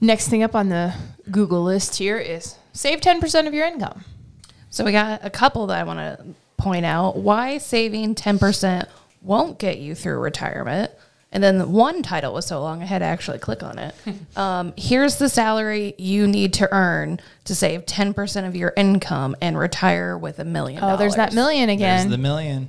Next 0.00 0.28
thing 0.28 0.42
up 0.42 0.54
on 0.54 0.68
the 0.68 0.94
Google 1.30 1.64
list 1.64 1.96
here 1.96 2.18
is 2.18 2.56
save 2.72 3.00
10% 3.00 3.46
of 3.46 3.54
your 3.54 3.66
income. 3.66 4.04
So 4.76 4.84
we 4.84 4.92
got 4.92 5.24
a 5.24 5.30
couple 5.30 5.68
that 5.68 5.80
I 5.80 5.84
want 5.84 6.00
to 6.00 6.22
point 6.58 6.84
out. 6.84 7.16
Why 7.16 7.56
saving 7.56 8.14
10% 8.14 8.86
won't 9.22 9.58
get 9.58 9.78
you 9.78 9.94
through 9.94 10.18
retirement. 10.18 10.90
And 11.32 11.42
then 11.42 11.72
one 11.72 12.02
title 12.02 12.34
was 12.34 12.44
so 12.44 12.60
long, 12.60 12.82
I 12.82 12.84
had 12.84 12.98
to 12.98 13.06
actually 13.06 13.38
click 13.38 13.62
on 13.62 13.78
it. 13.78 13.94
Um, 14.36 14.74
here's 14.76 15.16
the 15.16 15.30
salary 15.30 15.94
you 15.96 16.26
need 16.26 16.52
to 16.54 16.68
earn 16.70 17.20
to 17.44 17.54
save 17.54 17.86
10% 17.86 18.46
of 18.46 18.54
your 18.54 18.74
income 18.76 19.34
and 19.40 19.58
retire 19.58 20.18
with 20.18 20.38
a 20.40 20.44
million. 20.44 20.84
Oh, 20.84 20.98
there's 20.98 21.16
that 21.16 21.32
million 21.32 21.70
again. 21.70 22.00
There's 22.00 22.10
the 22.10 22.18
million. 22.18 22.68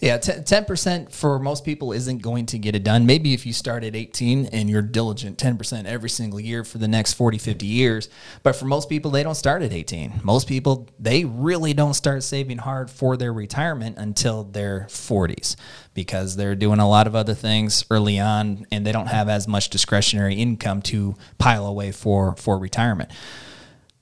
Yeah, 0.00 0.18
ten 0.18 0.64
percent 0.66 1.10
for 1.10 1.38
most 1.38 1.64
people 1.64 1.92
isn't 1.92 2.18
going 2.18 2.46
to 2.46 2.58
get 2.58 2.74
it 2.74 2.84
done. 2.84 3.06
Maybe 3.06 3.32
if 3.32 3.46
you 3.46 3.52
start 3.52 3.82
at 3.82 3.96
18 3.96 4.46
and 4.46 4.68
you're 4.68 4.82
diligent 4.82 5.38
10% 5.38 5.86
every 5.86 6.10
single 6.10 6.38
year 6.38 6.64
for 6.64 6.78
the 6.78 6.88
next 6.88 7.14
40, 7.14 7.38
50 7.38 7.66
years. 7.66 8.08
But 8.42 8.56
for 8.56 8.66
most 8.66 8.88
people, 8.88 9.10
they 9.10 9.22
don't 9.22 9.34
start 9.34 9.62
at 9.62 9.72
18. 9.72 10.20
Most 10.22 10.48
people, 10.48 10.88
they 10.98 11.24
really 11.24 11.72
don't 11.72 11.94
start 11.94 12.22
saving 12.22 12.58
hard 12.58 12.90
for 12.90 13.16
their 13.16 13.32
retirement 13.32 13.96
until 13.96 14.44
their 14.44 14.86
40s 14.90 15.56
because 15.94 16.36
they're 16.36 16.54
doing 16.54 16.78
a 16.78 16.88
lot 16.88 17.06
of 17.06 17.14
other 17.14 17.34
things 17.34 17.84
early 17.90 18.20
on 18.20 18.66
and 18.70 18.86
they 18.86 18.92
don't 18.92 19.06
have 19.06 19.28
as 19.30 19.48
much 19.48 19.70
discretionary 19.70 20.34
income 20.34 20.82
to 20.82 21.14
pile 21.38 21.66
away 21.66 21.90
for 21.90 22.36
for 22.36 22.58
retirement. 22.58 23.10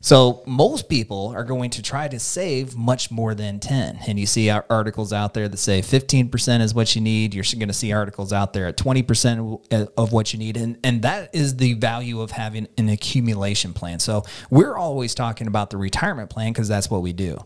So 0.04 0.42
most 0.44 0.90
people 0.90 1.32
are 1.34 1.44
going 1.44 1.70
to 1.70 1.82
try 1.82 2.08
to 2.08 2.20
save 2.20 2.76
much 2.76 3.10
more 3.10 3.34
than 3.34 3.58
10. 3.58 4.00
And 4.06 4.20
you 4.20 4.26
see 4.26 4.50
articles 4.50 5.14
out 5.14 5.32
there 5.32 5.48
that 5.48 5.56
say 5.56 5.80
15% 5.80 6.60
is 6.60 6.74
what 6.74 6.94
you 6.94 7.00
need. 7.00 7.32
You're 7.32 7.44
going 7.54 7.68
to 7.68 7.72
see 7.72 7.90
articles 7.90 8.30
out 8.30 8.52
there 8.52 8.66
at 8.66 8.76
20% 8.76 9.62
eh, 9.70 9.86
of 9.96 10.12
what 10.12 10.34
you 10.34 10.38
need. 10.38 10.58
And, 10.58 10.76
and 10.84 11.00
that 11.00 11.34
is 11.34 11.56
the 11.56 11.72
value 11.72 12.20
of 12.20 12.32
having 12.32 12.68
an 12.76 12.90
accumulation 12.90 13.72
plan. 13.72 13.98
So 13.98 14.24
we're 14.50 14.76
always 14.76 15.14
talking 15.14 15.46
about 15.46 15.70
the 15.70 15.78
retirement 15.78 16.28
plan 16.28 16.52
because 16.52 16.68
that's 16.68 16.90
what 16.90 17.00
we 17.00 17.14
do. 17.14 17.38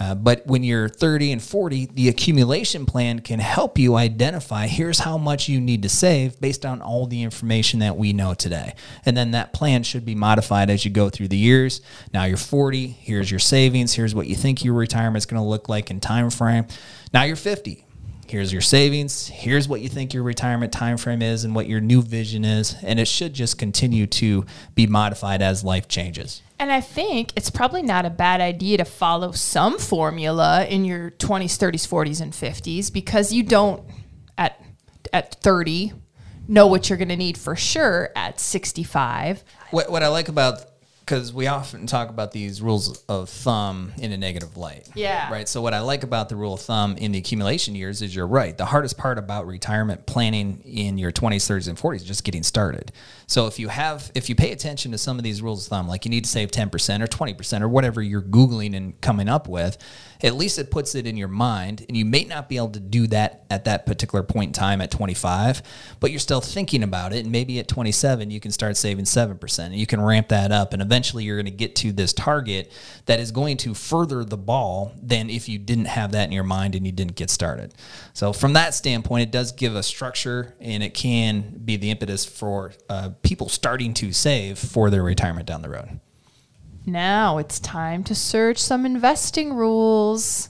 Uh, 0.00 0.14
but 0.14 0.46
when 0.46 0.64
you're 0.64 0.88
30 0.88 1.32
and 1.32 1.42
40, 1.42 1.86
the 1.92 2.08
accumulation 2.08 2.86
plan 2.86 3.18
can 3.18 3.38
help 3.38 3.78
you 3.78 3.96
identify 3.96 4.66
here's 4.66 5.00
how 5.00 5.18
much 5.18 5.46
you 5.48 5.60
need 5.60 5.82
to 5.82 5.90
save 5.90 6.40
based 6.40 6.64
on 6.64 6.80
all 6.80 7.06
the 7.06 7.22
information 7.22 7.80
that 7.80 7.98
we 7.98 8.14
know 8.14 8.32
today. 8.32 8.74
And 9.04 9.14
then 9.14 9.32
that 9.32 9.52
plan 9.52 9.82
should 9.82 10.06
be 10.06 10.14
modified 10.14 10.70
as 10.70 10.86
you 10.86 10.90
go 10.90 11.10
through 11.10 11.28
the 11.28 11.36
years. 11.36 11.82
Now 12.14 12.24
you're 12.24 12.38
40, 12.38 12.86
here's 12.86 13.30
your 13.30 13.40
savings, 13.40 13.92
here's 13.92 14.14
what 14.14 14.26
you 14.26 14.34
think 14.34 14.64
your 14.64 14.74
retirement 14.74 15.18
is 15.18 15.26
going 15.26 15.42
to 15.42 15.46
look 15.46 15.68
like 15.68 15.90
in 15.90 16.00
time 16.00 16.30
frame. 16.30 16.66
Now 17.12 17.24
you're 17.24 17.36
50 17.36 17.84
here's 18.30 18.52
your 18.52 18.62
savings. 18.62 19.26
Here's 19.28 19.68
what 19.68 19.80
you 19.80 19.88
think 19.88 20.14
your 20.14 20.22
retirement 20.22 20.72
time 20.72 20.96
frame 20.96 21.20
is 21.20 21.44
and 21.44 21.54
what 21.54 21.68
your 21.68 21.80
new 21.80 22.00
vision 22.00 22.44
is. 22.44 22.76
And 22.82 23.00
it 23.00 23.08
should 23.08 23.34
just 23.34 23.58
continue 23.58 24.06
to 24.06 24.46
be 24.74 24.86
modified 24.86 25.42
as 25.42 25.64
life 25.64 25.88
changes. 25.88 26.42
And 26.58 26.70
I 26.70 26.80
think 26.80 27.32
it's 27.36 27.50
probably 27.50 27.82
not 27.82 28.06
a 28.06 28.10
bad 28.10 28.40
idea 28.40 28.78
to 28.78 28.84
follow 28.84 29.32
some 29.32 29.78
formula 29.78 30.64
in 30.66 30.84
your 30.84 31.10
20s, 31.12 31.56
30s, 31.58 31.88
40s, 31.88 32.20
and 32.20 32.32
50s 32.32 32.92
because 32.92 33.32
you 33.32 33.42
don't 33.42 33.82
at 34.38 34.62
at 35.12 35.34
30 35.42 35.92
know 36.46 36.66
what 36.66 36.88
you're 36.88 36.98
going 36.98 37.08
to 37.08 37.16
need 37.16 37.38
for 37.38 37.56
sure 37.56 38.10
at 38.14 38.38
65. 38.40 39.44
What, 39.70 39.90
what 39.90 40.02
I 40.02 40.08
like 40.08 40.28
about 40.28 40.64
because 41.00 41.32
we 41.32 41.48
often 41.48 41.86
talk 41.86 42.08
about 42.08 42.30
these 42.30 42.62
rules 42.62 43.02
of 43.08 43.28
thumb 43.28 43.92
in 43.98 44.12
a 44.12 44.16
negative 44.16 44.56
light. 44.56 44.88
Yeah. 44.94 45.30
Right. 45.32 45.48
So 45.48 45.60
what 45.60 45.74
I 45.74 45.80
like 45.80 46.04
about 46.04 46.28
the 46.28 46.36
rule 46.36 46.54
of 46.54 46.60
thumb 46.60 46.96
in 46.96 47.10
the 47.12 47.18
accumulation 47.18 47.74
years 47.74 48.00
is 48.00 48.14
you're 48.14 48.26
right. 48.26 48.56
The 48.56 48.66
hardest 48.66 48.96
part 48.96 49.18
about 49.18 49.46
retirement 49.46 50.06
planning 50.06 50.60
in 50.64 50.98
your 50.98 51.10
20s, 51.10 51.36
30s, 51.36 51.68
and 51.68 51.76
40s 51.76 51.96
is 51.96 52.04
just 52.04 52.22
getting 52.22 52.44
started. 52.44 52.92
So 53.26 53.46
if 53.46 53.58
you 53.58 53.68
have, 53.68 54.12
if 54.14 54.28
you 54.28 54.34
pay 54.34 54.52
attention 54.52 54.92
to 54.92 54.98
some 54.98 55.18
of 55.18 55.24
these 55.24 55.42
rules 55.42 55.66
of 55.66 55.70
thumb, 55.70 55.88
like 55.88 56.04
you 56.04 56.10
need 56.10 56.24
to 56.24 56.30
save 56.30 56.50
10% 56.50 56.68
or 57.02 57.06
20% 57.06 57.60
or 57.60 57.68
whatever 57.68 58.00
you're 58.00 58.22
Googling 58.22 58.76
and 58.76 59.00
coming 59.00 59.28
up 59.28 59.48
with, 59.48 59.78
at 60.22 60.34
least 60.34 60.58
it 60.58 60.70
puts 60.70 60.94
it 60.94 61.06
in 61.06 61.16
your 61.16 61.28
mind. 61.28 61.84
And 61.88 61.96
you 61.96 62.04
may 62.04 62.24
not 62.24 62.48
be 62.48 62.56
able 62.56 62.70
to 62.70 62.80
do 62.80 63.06
that 63.08 63.44
at 63.50 63.64
that 63.64 63.86
particular 63.86 64.22
point 64.22 64.48
in 64.48 64.52
time 64.52 64.80
at 64.80 64.90
25, 64.90 65.62
but 65.98 66.10
you're 66.10 66.20
still 66.20 66.40
thinking 66.40 66.82
about 66.82 67.12
it. 67.12 67.24
And 67.24 67.32
maybe 67.32 67.58
at 67.58 67.68
27, 67.68 68.30
you 68.30 68.40
can 68.40 68.50
start 68.50 68.76
saving 68.76 69.04
7% 69.04 69.58
and 69.58 69.74
you 69.74 69.86
can 69.86 70.00
ramp 70.00 70.28
that 70.28 70.52
up. 70.52 70.72
And 70.72 70.82
eventually 70.82 71.24
you're 71.24 71.36
going 71.36 71.46
to 71.46 71.50
get 71.50 71.74
to 71.76 71.92
this 71.92 72.12
target 72.12 72.70
that 73.06 73.20
is 73.20 73.32
going 73.32 73.56
to 73.58 73.74
further 73.74 74.24
the 74.24 74.36
ball 74.36 74.92
than 75.02 75.30
if 75.30 75.48
you 75.48 75.58
didn't 75.58 75.86
have 75.86 76.12
that 76.12 76.26
in 76.26 76.32
your 76.32 76.44
mind 76.44 76.74
and 76.74 76.86
you 76.86 76.92
didn't 76.92 77.16
get 77.16 77.30
started. 77.30 77.74
So, 78.12 78.32
from 78.32 78.52
that 78.54 78.74
standpoint, 78.74 79.22
it 79.22 79.30
does 79.30 79.52
give 79.52 79.74
a 79.74 79.82
structure 79.82 80.54
and 80.60 80.82
it 80.82 80.94
can 80.94 81.60
be 81.64 81.76
the 81.76 81.90
impetus 81.90 82.24
for 82.24 82.72
uh, 82.88 83.10
people 83.22 83.48
starting 83.48 83.94
to 83.94 84.12
save 84.12 84.58
for 84.58 84.90
their 84.90 85.02
retirement 85.02 85.46
down 85.46 85.62
the 85.62 85.70
road. 85.70 86.00
Now 86.86 87.38
it's 87.38 87.60
time 87.60 88.04
to 88.04 88.14
search 88.14 88.58
some 88.58 88.86
investing 88.86 89.54
rules. 89.54 90.48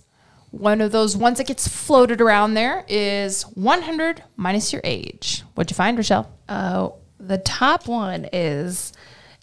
One 0.50 0.80
of 0.80 0.92
those 0.92 1.16
ones 1.16 1.38
that 1.38 1.46
gets 1.46 1.68
floated 1.68 2.20
around 2.20 2.54
there 2.54 2.84
is 2.88 3.42
100 3.42 4.22
minus 4.36 4.72
your 4.72 4.82
age. 4.84 5.42
What'd 5.54 5.70
you 5.70 5.76
find, 5.76 5.96
Rochelle? 5.96 6.30
Uh, 6.48 6.90
the 7.18 7.38
top 7.38 7.86
one 7.86 8.28
is 8.32 8.92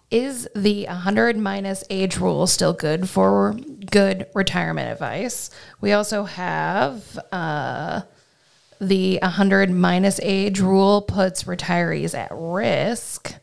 Is 0.09 0.47
the 0.55 0.85
100 0.85 1.37
minus 1.37 1.83
age 1.89 2.17
rule 2.17 2.47
still 2.47 2.73
good 2.73 3.09
for 3.09 3.57
good 3.91 4.27
retirement 4.33 4.89
advice? 4.89 5.49
We 5.81 5.91
also 5.91 6.23
have 6.23 7.19
uh, 7.31 8.01
the 8.79 9.19
100 9.21 9.69
minus 9.69 10.19
age 10.23 10.61
rule 10.61 11.01
puts 11.01 11.43
retirees 11.43 12.17
at 12.17 12.31
risk. 12.31 13.33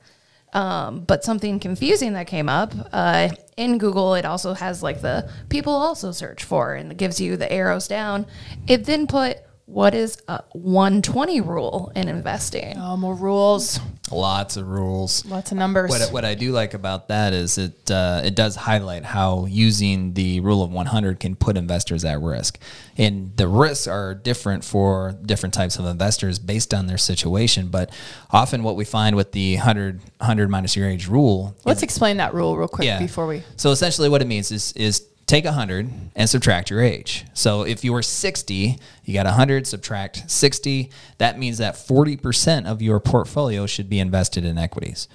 Um, 0.54 1.00
but 1.00 1.24
something 1.24 1.58
confusing 1.58 2.12
that 2.12 2.28
came 2.28 2.48
up 2.48 2.72
uh, 2.92 3.30
in 3.56 3.78
Google, 3.78 4.14
it 4.14 4.24
also 4.24 4.54
has 4.54 4.82
like 4.82 5.02
the 5.02 5.28
people 5.48 5.72
also 5.72 6.12
search 6.12 6.44
for, 6.44 6.74
and 6.74 6.92
it 6.92 6.98
gives 6.98 7.20
you 7.20 7.36
the 7.36 7.50
arrows 7.52 7.88
down. 7.88 8.26
It 8.68 8.84
then 8.84 9.08
put 9.08 9.38
what 9.66 9.94
is 9.94 10.22
a 10.28 10.42
120 10.52 11.40
rule 11.40 11.90
in 11.96 12.08
investing. 12.08 12.76
Oh, 12.78 12.96
more 12.96 13.14
rules. 13.14 13.80
Lots 14.14 14.56
of 14.56 14.68
rules. 14.68 15.24
Lots 15.24 15.52
of 15.52 15.58
numbers. 15.58 15.90
What, 15.90 16.12
what 16.12 16.24
I 16.24 16.34
do 16.34 16.52
like 16.52 16.74
about 16.74 17.08
that 17.08 17.32
is 17.32 17.58
it 17.58 17.90
uh, 17.90 18.22
it 18.24 18.34
does 18.34 18.56
highlight 18.56 19.04
how 19.04 19.46
using 19.46 20.14
the 20.14 20.40
rule 20.40 20.62
of 20.62 20.70
100 20.70 21.20
can 21.20 21.36
put 21.36 21.56
investors 21.56 22.04
at 22.04 22.20
risk, 22.20 22.58
and 22.96 23.36
the 23.36 23.48
risks 23.48 23.86
are 23.86 24.14
different 24.14 24.64
for 24.64 25.14
different 25.24 25.54
types 25.54 25.78
of 25.78 25.86
investors 25.86 26.38
based 26.38 26.72
on 26.72 26.86
their 26.86 26.98
situation. 26.98 27.68
But 27.68 27.90
often, 28.30 28.62
what 28.62 28.76
we 28.76 28.84
find 28.84 29.16
with 29.16 29.32
the 29.32 29.56
100 29.56 30.00
100 30.18 30.48
minus 30.48 30.76
your 30.76 30.88
age 30.88 31.08
rule, 31.08 31.56
Let's 31.64 31.82
explain 31.82 32.18
that 32.18 32.34
rule 32.34 32.56
real 32.56 32.68
quick 32.68 32.98
before 32.98 33.26
we. 33.26 33.42
So 33.56 33.70
essentially, 33.70 34.08
what 34.08 34.22
it 34.22 34.26
means 34.26 34.50
is 34.50 34.72
is 34.72 35.03
take 35.26 35.44
100 35.44 35.90
and 36.14 36.28
subtract 36.28 36.70
your 36.70 36.80
age. 36.82 37.24
So 37.34 37.62
if 37.62 37.84
you 37.84 37.92
were 37.92 38.02
60, 38.02 38.78
you 39.04 39.14
got 39.14 39.26
100, 39.26 39.66
subtract 39.66 40.30
60. 40.30 40.90
That 41.18 41.38
means 41.38 41.58
that 41.58 41.74
40% 41.74 42.66
of 42.66 42.82
your 42.82 43.00
portfolio 43.00 43.66
should 43.66 43.88
be 43.88 44.00
invested 44.00 44.44
in 44.44 44.58
equities. 44.58 45.08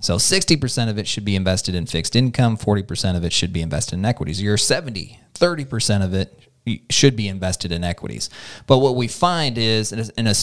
So 0.00 0.16
60% 0.16 0.88
of 0.90 0.98
it 0.98 1.06
should 1.06 1.24
be 1.24 1.36
invested 1.36 1.74
in 1.74 1.86
fixed 1.86 2.14
income, 2.14 2.56
40% 2.56 3.16
of 3.16 3.24
it 3.24 3.32
should 3.32 3.52
be 3.52 3.62
invested 3.62 3.96
in 3.96 4.04
equities. 4.04 4.40
You're 4.40 4.56
70, 4.56 5.18
30% 5.34 6.04
of 6.04 6.14
it 6.14 6.44
should 6.90 7.14
be 7.14 7.28
invested 7.28 7.72
in 7.72 7.84
equities. 7.84 8.30
But 8.66 8.78
what 8.78 8.96
we 8.96 9.08
find 9.08 9.58
is, 9.58 9.92
and 9.92 10.36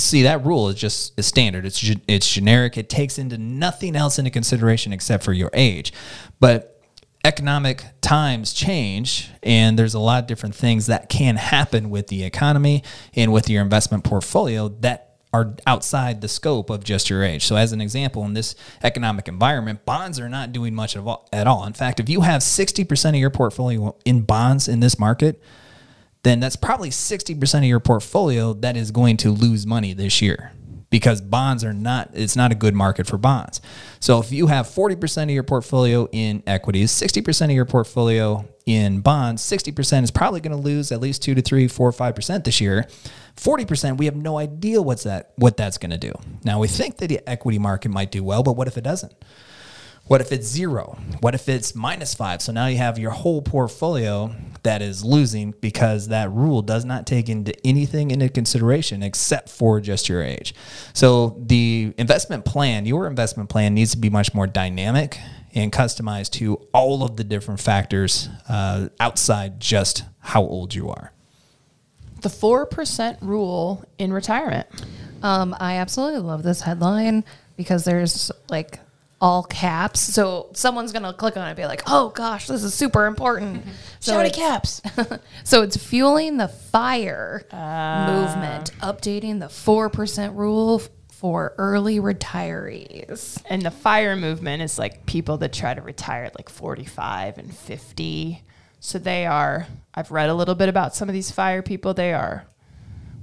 see 0.00 0.22
that 0.22 0.44
rule 0.44 0.68
is 0.68 0.76
just 0.76 1.18
is 1.18 1.26
standard. 1.26 1.66
It's 1.66 1.82
it's 2.06 2.30
generic. 2.30 2.78
It 2.78 2.88
takes 2.88 3.18
into 3.18 3.36
nothing 3.36 3.94
else 3.94 4.18
into 4.18 4.30
consideration 4.30 4.92
except 4.92 5.24
for 5.24 5.32
your 5.32 5.50
age. 5.52 5.92
But 6.40 6.77
economic 7.24 7.84
times 8.00 8.52
change 8.52 9.30
and 9.42 9.78
there's 9.78 9.94
a 9.94 9.98
lot 9.98 10.22
of 10.22 10.26
different 10.26 10.54
things 10.54 10.86
that 10.86 11.08
can 11.08 11.36
happen 11.36 11.90
with 11.90 12.06
the 12.08 12.24
economy 12.24 12.82
and 13.14 13.32
with 13.32 13.50
your 13.50 13.62
investment 13.62 14.04
portfolio 14.04 14.68
that 14.68 15.16
are 15.32 15.54
outside 15.66 16.20
the 16.20 16.28
scope 16.28 16.70
of 16.70 16.82
just 16.82 17.10
your 17.10 17.22
age. 17.22 17.44
So 17.44 17.56
as 17.56 17.72
an 17.72 17.80
example 17.80 18.24
in 18.24 18.32
this 18.32 18.54
economic 18.82 19.28
environment, 19.28 19.84
bonds 19.84 20.18
are 20.18 20.28
not 20.28 20.52
doing 20.52 20.74
much 20.74 20.96
all, 20.96 21.28
at 21.32 21.46
all. 21.46 21.66
In 21.66 21.74
fact, 21.74 22.00
if 22.00 22.08
you 22.08 22.22
have 22.22 22.40
60% 22.40 23.08
of 23.10 23.14
your 23.16 23.30
portfolio 23.30 23.94
in 24.06 24.22
bonds 24.22 24.68
in 24.68 24.80
this 24.80 24.98
market, 24.98 25.42
then 26.22 26.40
that's 26.40 26.56
probably 26.56 26.90
60% 26.90 27.58
of 27.58 27.64
your 27.64 27.80
portfolio 27.80 28.54
that 28.54 28.76
is 28.76 28.90
going 28.90 29.18
to 29.18 29.30
lose 29.30 29.66
money 29.66 29.92
this 29.92 30.22
year 30.22 30.52
because 30.90 31.20
bonds 31.20 31.64
are 31.64 31.72
not 31.72 32.10
it's 32.14 32.36
not 32.36 32.52
a 32.52 32.54
good 32.54 32.74
market 32.74 33.06
for 33.06 33.18
bonds. 33.18 33.60
So 34.00 34.20
if 34.20 34.32
you 34.32 34.46
have 34.46 34.66
40% 34.66 35.24
of 35.24 35.30
your 35.30 35.42
portfolio 35.42 36.08
in 36.12 36.42
equities, 36.46 36.90
60% 36.92 37.46
of 37.46 37.50
your 37.50 37.64
portfolio 37.64 38.46
in 38.66 39.00
bonds, 39.00 39.42
60% 39.42 40.02
is 40.02 40.10
probably 40.10 40.40
going 40.40 40.56
to 40.56 40.62
lose 40.62 40.92
at 40.92 41.00
least 41.00 41.22
2 41.22 41.34
to 41.34 41.42
3, 41.42 41.68
4, 41.68 41.92
5% 41.92 42.44
this 42.44 42.60
year. 42.60 42.86
40% 43.36 43.98
we 43.98 44.06
have 44.06 44.16
no 44.16 44.38
idea 44.38 44.82
what's 44.82 45.04
that 45.04 45.32
what 45.36 45.56
that's 45.56 45.78
going 45.78 45.90
to 45.90 45.98
do. 45.98 46.12
Now 46.44 46.58
we 46.58 46.68
think 46.68 46.96
that 46.98 47.08
the 47.08 47.20
equity 47.28 47.58
market 47.58 47.90
might 47.90 48.10
do 48.10 48.24
well, 48.24 48.42
but 48.42 48.54
what 48.54 48.68
if 48.68 48.76
it 48.76 48.84
doesn't? 48.84 49.14
What 50.08 50.22
if 50.22 50.32
it's 50.32 50.46
zero? 50.46 50.98
What 51.20 51.34
if 51.34 51.50
it's 51.50 51.74
minus 51.74 52.14
five? 52.14 52.40
So 52.40 52.50
now 52.50 52.66
you 52.66 52.78
have 52.78 52.98
your 52.98 53.10
whole 53.10 53.42
portfolio 53.42 54.34
that 54.62 54.80
is 54.80 55.04
losing 55.04 55.52
because 55.60 56.08
that 56.08 56.30
rule 56.32 56.62
does 56.62 56.86
not 56.86 57.06
take 57.06 57.28
into 57.28 57.54
anything 57.66 58.10
into 58.10 58.30
consideration 58.30 59.02
except 59.02 59.50
for 59.50 59.80
just 59.80 60.08
your 60.08 60.22
age. 60.22 60.54
So 60.94 61.38
the 61.38 61.92
investment 61.98 62.46
plan, 62.46 62.86
your 62.86 63.06
investment 63.06 63.50
plan 63.50 63.74
needs 63.74 63.90
to 63.92 63.98
be 63.98 64.08
much 64.08 64.32
more 64.32 64.46
dynamic 64.46 65.18
and 65.54 65.70
customized 65.70 66.30
to 66.32 66.54
all 66.72 67.02
of 67.02 67.16
the 67.18 67.24
different 67.24 67.60
factors 67.60 68.30
uh, 68.48 68.88
outside 68.98 69.60
just 69.60 70.04
how 70.20 70.42
old 70.42 70.74
you 70.74 70.88
are. 70.88 71.12
The 72.22 72.30
4% 72.30 73.18
rule 73.20 73.84
in 73.98 74.12
retirement. 74.12 74.66
Um, 75.22 75.54
I 75.60 75.76
absolutely 75.76 76.20
love 76.20 76.42
this 76.42 76.62
headline 76.62 77.24
because 77.56 77.84
there's 77.84 78.32
like 78.48 78.80
all 79.20 79.42
caps. 79.42 80.00
So 80.00 80.50
someone's 80.52 80.92
gonna 80.92 81.12
click 81.12 81.36
on 81.36 81.46
it 81.46 81.50
and 81.50 81.56
be 81.56 81.66
like, 81.66 81.82
"Oh 81.86 82.10
gosh, 82.10 82.46
this 82.46 82.62
is 82.62 82.74
super 82.74 83.06
important." 83.06 83.64
So 84.00 84.14
Shouty 84.14 84.32
caps. 84.32 84.80
so 85.42 85.62
it's 85.62 85.76
fueling 85.76 86.36
the 86.36 86.46
fire 86.46 87.42
ah. 87.50 88.06
movement, 88.08 88.70
updating 88.78 89.40
the 89.40 89.48
four 89.48 89.88
percent 89.88 90.36
rule 90.36 90.80
for 91.18 91.52
early 91.58 91.98
retirees. 91.98 93.42
And 93.46 93.62
the 93.62 93.72
fire 93.72 94.14
movement 94.14 94.62
is 94.62 94.78
like 94.78 95.04
people 95.04 95.36
that 95.38 95.52
try 95.52 95.74
to 95.74 95.82
retire 95.82 96.22
at 96.22 96.36
like 96.36 96.48
45 96.48 97.38
and 97.38 97.52
50. 97.52 98.44
So 98.78 99.00
they 99.00 99.26
are, 99.26 99.66
I've 99.92 100.12
read 100.12 100.30
a 100.30 100.34
little 100.34 100.54
bit 100.54 100.68
about 100.68 100.94
some 100.94 101.08
of 101.08 101.12
these 101.12 101.32
fire 101.32 101.60
people. 101.60 101.92
They 101.92 102.12
are 102.12 102.46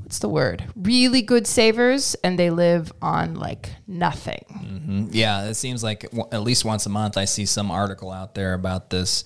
what's 0.05 0.19
the 0.19 0.29
word? 0.29 0.63
Really 0.75 1.23
good 1.23 1.47
savers, 1.47 2.15
and 2.23 2.37
they 2.37 2.51
live 2.51 2.93
on 3.01 3.33
like 3.33 3.71
nothing. 3.87 4.45
Mm-hmm. 4.51 5.07
Yeah, 5.11 5.45
it 5.45 5.55
seems 5.55 5.83
like 5.83 6.05
at 6.31 6.43
least 6.43 6.63
once 6.63 6.85
a 6.85 6.89
month 6.89 7.17
I 7.17 7.25
see 7.25 7.47
some 7.47 7.71
article 7.71 8.11
out 8.11 8.35
there 8.35 8.53
about 8.53 8.91
this 8.91 9.25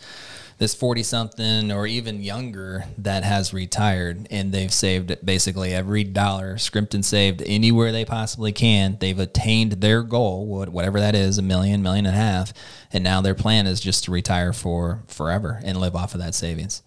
this 0.57 0.75
40 0.75 1.03
something 1.03 1.71
or 1.71 1.87
even 1.87 2.21
younger 2.21 2.83
that 2.97 3.23
has 3.23 3.53
retired 3.53 4.27
and 4.29 4.51
they've 4.51 4.73
saved 4.73 5.15
basically 5.23 5.73
every 5.73 6.03
dollar 6.03 6.57
scrimped 6.57 6.93
and 6.93 7.05
saved 7.05 7.41
anywhere 7.45 7.93
they 7.93 8.03
possibly 8.03 8.51
can. 8.51 8.97
They've 8.99 9.17
attained 9.17 9.73
their 9.73 10.03
goal, 10.03 10.45
whatever 10.45 10.99
that 10.99 11.15
is, 11.15 11.37
a 11.37 11.41
million, 11.41 11.81
million 11.81 12.05
and 12.05 12.13
a 12.13 12.19
half. 12.19 12.51
And 12.91 13.05
now 13.05 13.21
their 13.21 13.35
plan 13.35 13.67
is 13.67 13.79
just 13.79 14.03
to 14.03 14.11
retire 14.11 14.51
for 14.51 15.03
forever 15.07 15.61
and 15.63 15.79
live 15.79 15.95
off 15.95 16.13
of 16.13 16.19
that 16.19 16.35
savings. 16.35 16.83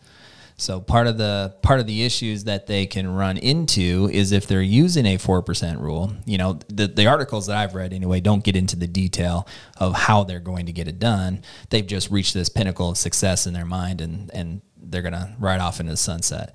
So 0.62 0.80
part 0.80 1.08
of 1.08 1.18
the 1.18 1.56
part 1.62 1.80
of 1.80 1.88
the 1.88 2.04
issues 2.04 2.44
that 2.44 2.68
they 2.68 2.86
can 2.86 3.12
run 3.12 3.36
into 3.36 4.08
is 4.12 4.30
if 4.30 4.46
they're 4.46 4.62
using 4.62 5.06
a 5.06 5.16
four 5.16 5.42
percent 5.42 5.80
rule. 5.80 6.12
You 6.24 6.38
know, 6.38 6.60
the 6.68 6.86
the 6.86 7.08
articles 7.08 7.48
that 7.48 7.56
I've 7.56 7.74
read 7.74 7.92
anyway 7.92 8.20
don't 8.20 8.44
get 8.44 8.54
into 8.54 8.76
the 8.76 8.86
detail 8.86 9.48
of 9.78 9.92
how 9.92 10.22
they're 10.22 10.38
going 10.38 10.66
to 10.66 10.72
get 10.72 10.86
it 10.86 11.00
done. 11.00 11.42
They've 11.70 11.86
just 11.86 12.12
reached 12.12 12.32
this 12.32 12.48
pinnacle 12.48 12.90
of 12.90 12.96
success 12.96 13.44
in 13.48 13.54
their 13.54 13.64
mind, 13.64 14.00
and 14.00 14.30
and 14.32 14.62
they're 14.80 15.02
gonna 15.02 15.34
ride 15.40 15.60
off 15.60 15.80
into 15.80 15.90
the 15.90 15.96
sunset. 15.96 16.54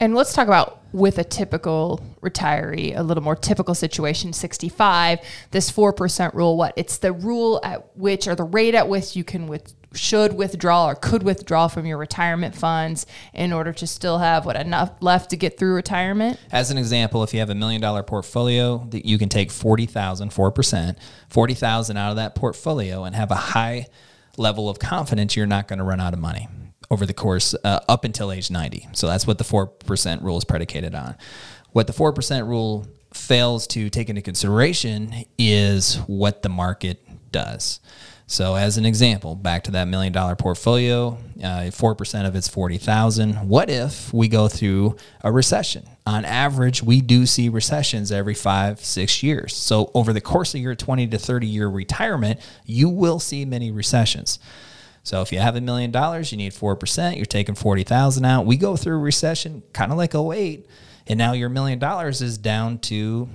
And 0.00 0.14
let's 0.14 0.32
talk 0.32 0.48
about 0.48 0.80
with 0.92 1.18
a 1.18 1.24
typical 1.24 2.00
retiree, 2.22 2.96
a 2.96 3.02
little 3.02 3.22
more 3.22 3.36
typical 3.36 3.74
situation, 3.74 4.32
65, 4.32 5.20
this 5.50 5.70
4% 5.70 6.34
rule, 6.34 6.56
what? 6.56 6.72
It's 6.76 6.98
the 6.98 7.12
rule 7.12 7.60
at 7.62 7.96
which, 7.96 8.26
or 8.26 8.34
the 8.34 8.44
rate 8.44 8.74
at 8.74 8.88
which 8.88 9.14
you 9.14 9.24
can 9.24 9.46
with, 9.46 9.72
should 9.94 10.34
withdraw 10.34 10.86
or 10.88 10.94
could 10.94 11.22
withdraw 11.22 11.68
from 11.68 11.86
your 11.86 11.98
retirement 11.98 12.54
funds 12.54 13.06
in 13.32 13.52
order 13.52 13.72
to 13.72 13.86
still 13.86 14.18
have 14.18 14.46
what 14.46 14.56
enough 14.56 14.90
left 15.00 15.30
to 15.30 15.36
get 15.36 15.58
through 15.58 15.74
retirement? 15.74 16.38
As 16.52 16.70
an 16.70 16.78
example, 16.78 17.22
if 17.22 17.32
you 17.32 17.40
have 17.40 17.50
a 17.50 17.54
million 17.54 17.80
dollar 17.80 18.02
portfolio, 18.02 18.86
that 18.90 19.06
you 19.06 19.18
can 19.18 19.28
take 19.28 19.50
40,000, 19.50 20.30
4%, 20.30 20.96
40,000 21.28 21.96
out 21.96 22.10
of 22.10 22.16
that 22.16 22.34
portfolio 22.34 23.04
and 23.04 23.14
have 23.14 23.30
a 23.30 23.36
high 23.36 23.86
level 24.36 24.68
of 24.68 24.78
confidence 24.78 25.36
you're 25.36 25.46
not 25.46 25.68
going 25.68 25.78
to 25.78 25.84
run 25.84 26.00
out 26.00 26.12
of 26.12 26.18
money 26.18 26.48
over 26.90 27.06
the 27.06 27.14
course 27.14 27.54
uh, 27.64 27.80
up 27.88 28.04
until 28.04 28.30
age 28.30 28.50
90. 28.50 28.88
So 28.92 29.06
that's 29.06 29.26
what 29.26 29.38
the 29.38 29.44
4% 29.44 30.22
rule 30.22 30.38
is 30.38 30.44
predicated 30.44 30.94
on. 30.94 31.16
What 31.72 31.86
the 31.86 31.92
4% 31.92 32.46
rule 32.46 32.86
fails 33.12 33.66
to 33.68 33.90
take 33.90 34.08
into 34.08 34.22
consideration 34.22 35.24
is 35.38 35.96
what 36.06 36.42
the 36.42 36.48
market 36.48 37.00
does. 37.30 37.80
So, 38.26 38.54
as 38.54 38.78
an 38.78 38.86
example, 38.86 39.34
back 39.34 39.64
to 39.64 39.70
that 39.72 39.86
million 39.86 40.12
dollar 40.12 40.34
portfolio, 40.34 41.18
uh, 41.42 41.70
four 41.70 41.94
percent 41.94 42.26
of 42.26 42.34
it's 42.34 42.48
forty 42.48 42.78
thousand. 42.78 43.34
What 43.48 43.68
if 43.68 44.12
we 44.14 44.28
go 44.28 44.48
through 44.48 44.96
a 45.22 45.30
recession? 45.30 45.86
On 46.06 46.24
average, 46.24 46.82
we 46.82 47.02
do 47.02 47.26
see 47.26 47.50
recessions 47.50 48.10
every 48.10 48.34
five, 48.34 48.80
six 48.80 49.22
years. 49.22 49.54
So, 49.54 49.90
over 49.92 50.14
the 50.14 50.22
course 50.22 50.54
of 50.54 50.60
your 50.60 50.74
twenty 50.74 51.06
to 51.08 51.18
thirty 51.18 51.46
year 51.46 51.68
retirement, 51.68 52.40
you 52.64 52.88
will 52.88 53.20
see 53.20 53.44
many 53.44 53.70
recessions. 53.70 54.38
So, 55.02 55.20
if 55.20 55.30
you 55.30 55.38
have 55.38 55.54
a 55.54 55.60
million 55.60 55.90
dollars, 55.90 56.32
you 56.32 56.38
need 56.38 56.54
four 56.54 56.76
percent. 56.76 57.16
You're 57.16 57.26
taking 57.26 57.54
forty 57.54 57.84
thousand 57.84 58.24
out. 58.24 58.46
We 58.46 58.56
go 58.56 58.74
through 58.74 58.94
a 58.94 59.00
recession, 59.00 59.62
kind 59.74 59.92
of 59.92 59.98
like 59.98 60.14
08, 60.14 60.66
and 61.06 61.18
now 61.18 61.34
your 61.34 61.50
million 61.50 61.78
dollars 61.78 62.22
is 62.22 62.38
down 62.38 62.78
to 62.78 63.28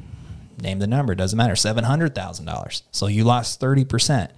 name 0.59 0.79
the 0.79 0.87
number, 0.87 1.13
doesn't 1.13 1.37
matter, 1.37 1.55
seven 1.55 1.83
hundred 1.83 2.15
thousand 2.15 2.47
dollars. 2.47 2.81
So 2.89 3.05
you 3.05 3.23
lost 3.23 3.59
thirty 3.59 3.85
percent 3.85 4.31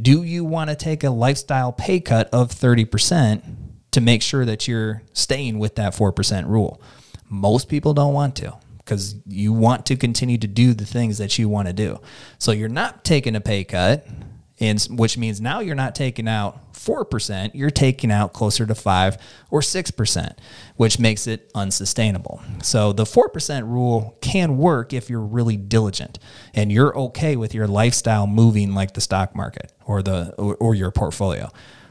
do 0.00 0.22
you 0.22 0.44
want 0.44 0.70
to 0.70 0.76
take 0.76 1.04
a 1.04 1.10
lifestyle 1.10 1.72
pay 1.72 2.00
cut 2.00 2.28
of 2.32 2.50
30% 2.50 3.42
to 3.92 4.00
make 4.00 4.22
sure 4.22 4.44
that 4.44 4.66
you're 4.66 5.02
staying 5.12 5.58
with 5.58 5.76
that 5.76 5.94
4% 5.94 6.48
rule? 6.48 6.80
Most 7.28 7.68
people 7.68 7.94
don't 7.94 8.14
want 8.14 8.36
to 8.36 8.56
because 8.78 9.16
you 9.26 9.52
want 9.52 9.86
to 9.86 9.96
continue 9.96 10.36
to 10.38 10.46
do 10.46 10.74
the 10.74 10.84
things 10.84 11.18
that 11.18 11.38
you 11.38 11.48
want 11.48 11.68
to 11.68 11.72
do. 11.72 11.98
So 12.38 12.52
you're 12.52 12.68
not 12.68 13.04
taking 13.04 13.34
a 13.34 13.40
pay 13.40 13.64
cut 13.64 14.06
and 14.60 14.80
which 14.90 15.18
means 15.18 15.40
now 15.40 15.60
you're 15.60 15.74
not 15.74 15.94
taking 15.94 16.28
out 16.28 16.72
4%, 16.74 17.50
you're 17.54 17.70
taking 17.70 18.12
out 18.12 18.32
closer 18.32 18.66
to 18.66 18.74
5 18.74 19.16
or 19.50 19.60
6%, 19.60 20.36
which 20.76 20.98
makes 20.98 21.26
it 21.26 21.50
unsustainable. 21.54 22.40
So 22.62 22.92
the 22.92 23.04
4% 23.04 23.62
rule 23.64 24.16
can 24.20 24.58
work 24.58 24.92
if 24.92 25.10
you're 25.10 25.20
really 25.20 25.56
diligent 25.56 26.18
and 26.54 26.70
you're 26.70 26.96
okay 26.96 27.36
with 27.36 27.54
your 27.54 27.66
lifestyle 27.66 28.26
moving 28.26 28.74
like 28.74 28.94
the 28.94 29.00
stock 29.00 29.34
market 29.34 29.72
or 29.86 30.02
the 30.02 30.34
or, 30.38 30.56
or 30.56 30.74
your 30.74 30.90
portfolio. 30.90 31.50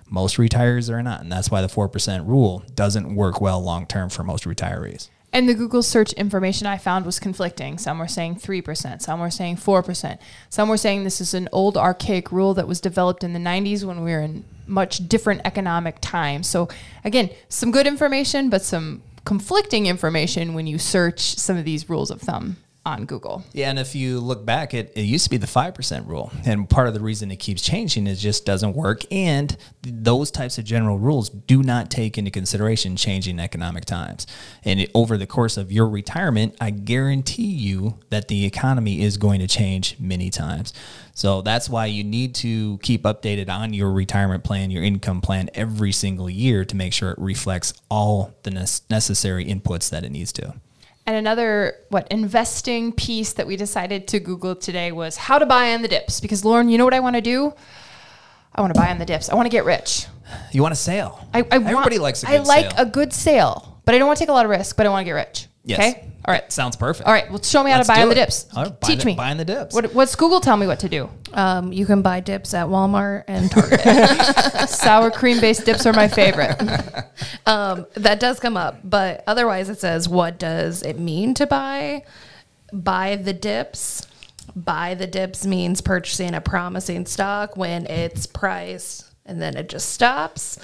Most 0.09 0.37
retirees 0.37 0.93
are 0.93 1.01
not, 1.01 1.21
and 1.21 1.31
that's 1.31 1.49
why 1.49 1.61
the 1.61 1.67
4% 1.67 2.27
rule 2.27 2.63
doesn't 2.75 3.15
work 3.15 3.41
well 3.41 3.61
long 3.61 3.87
term 3.87 4.09
for 4.09 4.23
most 4.23 4.43
retirees. 4.43 5.09
And 5.33 5.49
the 5.49 5.55
Google 5.55 5.81
search 5.81 6.13
information 6.13 6.67
I 6.67 6.77
found 6.77 7.07
was 7.07 7.19
conflicting. 7.19 7.79
Some 7.79 7.97
were 7.97 8.07
saying 8.07 8.35
3%, 8.35 9.01
some 9.01 9.19
were 9.19 9.31
saying 9.31 9.57
4%. 9.57 10.19
Some 10.49 10.69
were 10.69 10.77
saying 10.77 11.03
this 11.03 11.19
is 11.19 11.33
an 11.33 11.49
old 11.51 11.75
archaic 11.75 12.31
rule 12.31 12.53
that 12.53 12.67
was 12.67 12.79
developed 12.79 13.23
in 13.23 13.33
the 13.33 13.39
90s 13.39 13.83
when 13.83 14.03
we 14.03 14.11
were 14.11 14.21
in 14.21 14.45
much 14.67 15.09
different 15.09 15.41
economic 15.43 15.97
times. 16.01 16.47
So, 16.47 16.69
again, 17.03 17.31
some 17.49 17.71
good 17.71 17.87
information, 17.87 18.51
but 18.51 18.61
some 18.61 19.01
conflicting 19.25 19.87
information 19.87 20.53
when 20.53 20.67
you 20.67 20.77
search 20.77 21.19
some 21.19 21.57
of 21.57 21.65
these 21.65 21.89
rules 21.89 22.11
of 22.11 22.21
thumb 22.21 22.57
on 22.85 23.05
Google. 23.05 23.43
Yeah, 23.53 23.69
and 23.69 23.79
if 23.79 23.95
you 23.95 24.19
look 24.19 24.45
back, 24.45 24.73
it, 24.73 24.91
it 24.95 25.03
used 25.03 25.23
to 25.23 25.29
be 25.29 25.37
the 25.37 25.47
5% 25.47 26.05
rule. 26.05 26.31
And 26.45 26.69
part 26.69 26.89
of 26.89 26.93
the 26.93 26.99
reason 26.99 27.31
it 27.31 27.37
keeps 27.37 27.61
changing 27.61 28.07
is 28.07 28.21
just 28.21 28.45
doesn't 28.45 28.75
work. 28.75 29.03
And 29.09 29.55
those 29.83 30.31
types 30.31 30.57
of 30.57 30.65
general 30.65 30.99
rules 30.99 31.29
do 31.29 31.63
not 31.63 31.89
take 31.89 32.17
into 32.17 32.29
consideration 32.29 32.97
changing 32.97 33.39
economic 33.39 33.85
times. 33.85 34.27
And 34.65 34.81
it, 34.81 34.91
over 34.93 35.17
the 35.17 35.25
course 35.25 35.55
of 35.55 35.71
your 35.71 35.87
retirement, 35.87 36.57
I 36.59 36.71
guarantee 36.71 37.45
you 37.45 37.99
that 38.09 38.27
the 38.27 38.45
economy 38.45 39.01
is 39.01 39.15
going 39.15 39.39
to 39.39 39.47
change 39.47 39.95
many 39.97 40.29
times. 40.29 40.73
So 41.13 41.41
that's 41.41 41.69
why 41.69 41.85
you 41.85 42.03
need 42.03 42.35
to 42.35 42.79
keep 42.79 43.03
updated 43.03 43.47
on 43.47 43.73
your 43.73 43.93
retirement 43.93 44.43
plan, 44.43 44.71
your 44.71 44.83
income 44.83 45.21
plan 45.21 45.49
every 45.53 45.93
single 45.93 46.29
year 46.29 46.65
to 46.65 46.75
make 46.75 46.91
sure 46.91 47.11
it 47.11 47.19
reflects 47.19 47.73
all 47.89 48.33
the 48.43 48.51
necessary 48.89 49.45
inputs 49.45 49.89
that 49.91 50.03
it 50.03 50.11
needs 50.11 50.33
to. 50.33 50.53
And 51.05 51.15
another 51.17 51.75
what 51.89 52.07
investing 52.09 52.93
piece 52.93 53.33
that 53.33 53.45
we 53.45 53.57
decided 53.57 54.07
to 54.09 54.19
Google 54.19 54.55
today 54.55 54.91
was 54.91 55.17
how 55.17 55.37
to 55.37 55.45
buy 55.45 55.73
on 55.73 55.81
the 55.81 55.87
dips. 55.89 56.21
Because 56.21 56.45
Lauren, 56.45 56.69
you 56.69 56.77
know 56.77 56.85
what 56.85 56.93
I 56.93 57.01
want 57.01 57.15
to 57.17 57.21
do? 57.21 57.53
I 58.55 58.61
want 58.61 58.73
to 58.73 58.79
buy 58.79 58.89
on 58.89 58.99
the 58.99 59.05
dips. 59.05 59.29
I 59.29 59.35
want 59.35 59.45
to 59.45 59.49
get 59.49 59.65
rich. 59.65 60.05
You 60.51 60.61
want 60.61 60.71
a 60.71 60.75
sale? 60.77 61.27
I, 61.33 61.39
I 61.39 61.45
Everybody 61.51 61.97
want, 61.97 62.03
likes 62.03 62.23
a 62.23 62.29
I 62.29 62.37
good 62.37 62.47
like 62.47 62.71
sale. 62.71 62.79
a 62.79 62.85
good 62.85 63.11
sale, 63.13 63.81
but 63.83 63.93
I 63.95 63.97
don't 63.97 64.07
want 64.07 64.17
to 64.17 64.21
take 64.21 64.29
a 64.29 64.33
lot 64.33 64.45
of 64.45 64.49
risk. 64.51 64.77
But 64.77 64.85
I 64.85 64.89
want 64.89 65.01
to 65.01 65.05
get 65.05 65.11
rich. 65.13 65.47
Yes. 65.65 65.79
Okay. 65.79 66.09
All 66.25 66.33
right. 66.33 66.51
Sounds 66.51 66.75
perfect. 66.75 67.07
All 67.07 67.13
right. 67.13 67.29
Well, 67.29 67.41
show 67.41 67.63
me 67.63 67.71
how 67.71 67.77
Let's 67.77 67.87
to 67.89 67.93
buy 67.95 68.01
do 68.03 68.09
the 68.09 68.15
dips. 68.15 68.47
All 68.55 68.63
right, 68.63 68.79
buy 68.79 68.87
Teach 68.87 68.99
the- 68.99 69.05
me. 69.05 69.15
buy 69.15 69.31
on 69.31 69.37
the 69.37 69.45
dips. 69.45 69.73
What, 69.73 69.93
what's 69.93 70.15
Google 70.15 70.39
tell 70.41 70.57
me 70.57 70.67
what 70.67 70.79
to 70.79 70.89
do? 70.89 71.09
Um, 71.33 71.71
you 71.73 71.85
can 71.85 72.01
buy 72.01 72.19
dips 72.19 72.53
at 72.53 72.67
Walmart 72.67 73.23
and 73.27 73.49
Target. 73.49 73.79
Sour 74.69 75.09
cream 75.11 75.39
based 75.39 75.65
dips 75.65 75.85
are 75.85 75.93
my 75.93 76.07
favorite. 76.07 76.55
um, 77.45 77.85
that 77.95 78.19
does 78.19 78.39
come 78.39 78.55
up, 78.57 78.79
but 78.83 79.23
otherwise 79.27 79.69
it 79.69 79.79
says, 79.79 80.07
what 80.09 80.37
does 80.37 80.83
it 80.83 80.99
mean 80.99 81.33
to 81.35 81.47
buy? 81.47 82.03
Buy 82.71 83.15
the 83.15 83.33
dips. 83.33 84.07
Buy 84.55 84.93
the 84.95 85.07
dips 85.07 85.45
means 85.45 85.81
purchasing 85.81 86.33
a 86.35 86.41
promising 86.41 87.05
stock 87.05 87.57
when 87.57 87.85
its 87.87 88.27
price 88.27 89.09
and 89.25 89.41
then 89.41 89.55
it 89.57 89.69
just 89.69 89.89
stops. 89.89 90.59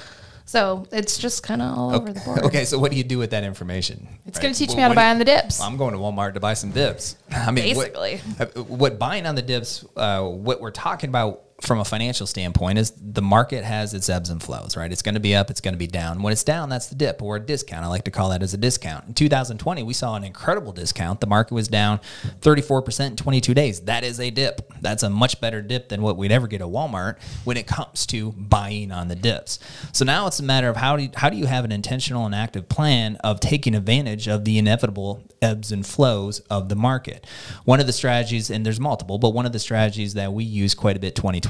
So 0.49 0.87
it's 0.91 1.19
just 1.19 1.43
kind 1.43 1.61
of 1.61 1.77
all 1.77 1.93
over 1.93 2.11
the 2.11 2.19
board. 2.21 2.39
Okay, 2.39 2.65
so 2.65 2.79
what 2.79 2.89
do 2.89 2.97
you 2.97 3.03
do 3.03 3.19
with 3.19 3.29
that 3.29 3.43
information? 3.43 4.07
It's 4.25 4.39
Right? 4.39 4.41
going 4.41 4.53
to 4.55 4.57
teach 4.57 4.69
Well, 4.69 4.77
me 4.77 4.81
how 4.81 4.89
to 4.89 4.95
buy 4.95 5.03
do 5.03 5.09
on 5.11 5.19
the 5.19 5.25
dips. 5.25 5.61
I'm 5.61 5.77
going 5.77 5.93
to 5.93 5.99
Walmart 5.99 6.33
to 6.33 6.39
buy 6.39 6.55
some 6.55 6.71
dips. 6.71 7.17
I 7.31 7.51
mean, 7.51 7.65
Basically. 7.75 8.19
uh, 8.39 8.47
what, 8.63 8.97
buying 8.97 9.27
on 9.27 9.35
the 9.35 9.43
dips, 9.43 9.85
uh, 9.95 10.23
what 10.23 10.59
we're 10.59 10.71
talking 10.71 11.09
about 11.09 11.43
from 11.61 11.79
a 11.79 11.85
financial 11.85 12.25
standpoint 12.25 12.77
is 12.77 12.93
the 12.95 13.21
market 13.21 13.63
has 13.63 13.93
its 13.93 14.09
ebbs 14.09 14.29
and 14.29 14.41
flows, 14.41 14.77
right? 14.77 14.91
It's 14.91 15.01
going 15.01 15.15
to 15.15 15.19
be 15.19 15.35
up, 15.35 15.49
it's 15.49 15.61
going 15.61 15.73
to 15.73 15.79
be 15.79 15.87
down. 15.87 16.21
When 16.21 16.31
it's 16.31 16.43
down, 16.43 16.69
that's 16.69 16.87
the 16.87 16.95
dip 16.95 17.21
or 17.21 17.35
a 17.35 17.39
discount. 17.39 17.83
I 17.83 17.87
like 17.87 18.05
to 18.05 18.11
call 18.11 18.29
that 18.29 18.41
as 18.41 18.53
a 18.53 18.57
discount. 18.57 19.07
In 19.07 19.13
2020, 19.13 19.83
we 19.83 19.93
saw 19.93 20.15
an 20.15 20.23
incredible 20.23 20.71
discount. 20.71 21.19
The 21.19 21.27
market 21.27 21.53
was 21.53 21.67
down 21.67 21.99
34% 22.41 23.07
in 23.07 23.15
22 23.17 23.53
days. 23.53 23.81
That 23.81 24.03
is 24.03 24.19
a 24.19 24.29
dip. 24.29 24.71
That's 24.81 25.03
a 25.03 25.09
much 25.09 25.41
better 25.41 25.61
dip 25.61 25.89
than 25.89 26.01
what 26.01 26.17
we'd 26.17 26.31
ever 26.31 26.47
get 26.47 26.61
at 26.61 26.67
Walmart 26.67 27.17
when 27.43 27.57
it 27.57 27.67
comes 27.67 28.05
to 28.07 28.31
buying 28.31 28.91
on 28.91 29.09
the 29.09 29.15
dips. 29.15 29.59
So 29.91 30.05
now 30.05 30.27
it's 30.27 30.39
a 30.39 30.43
matter 30.43 30.69
of 30.69 30.77
how 30.77 30.95
do 30.95 31.03
you, 31.03 31.09
how 31.15 31.29
do 31.29 31.37
you 31.37 31.45
have 31.45 31.65
an 31.65 31.71
intentional 31.71 32.25
and 32.25 32.33
active 32.33 32.69
plan 32.69 33.17
of 33.17 33.39
taking 33.39 33.75
advantage 33.75 34.27
of 34.27 34.45
the 34.45 34.57
inevitable 34.57 35.23
ebbs 35.41 35.71
and 35.71 35.85
flows 35.85 36.39
of 36.49 36.69
the 36.69 36.75
market. 36.75 37.25
One 37.65 37.79
of 37.79 37.85
the 37.85 37.93
strategies, 37.93 38.49
and 38.49 38.65
there's 38.65 38.79
multiple, 38.79 39.17
but 39.17 39.29
one 39.29 39.45
of 39.45 39.51
the 39.51 39.59
strategies 39.59 40.13
that 40.15 40.33
we 40.33 40.43
use 40.43 40.73
quite 40.73 40.97
a 40.97 40.99
bit 40.99 41.15
2020 41.15 41.48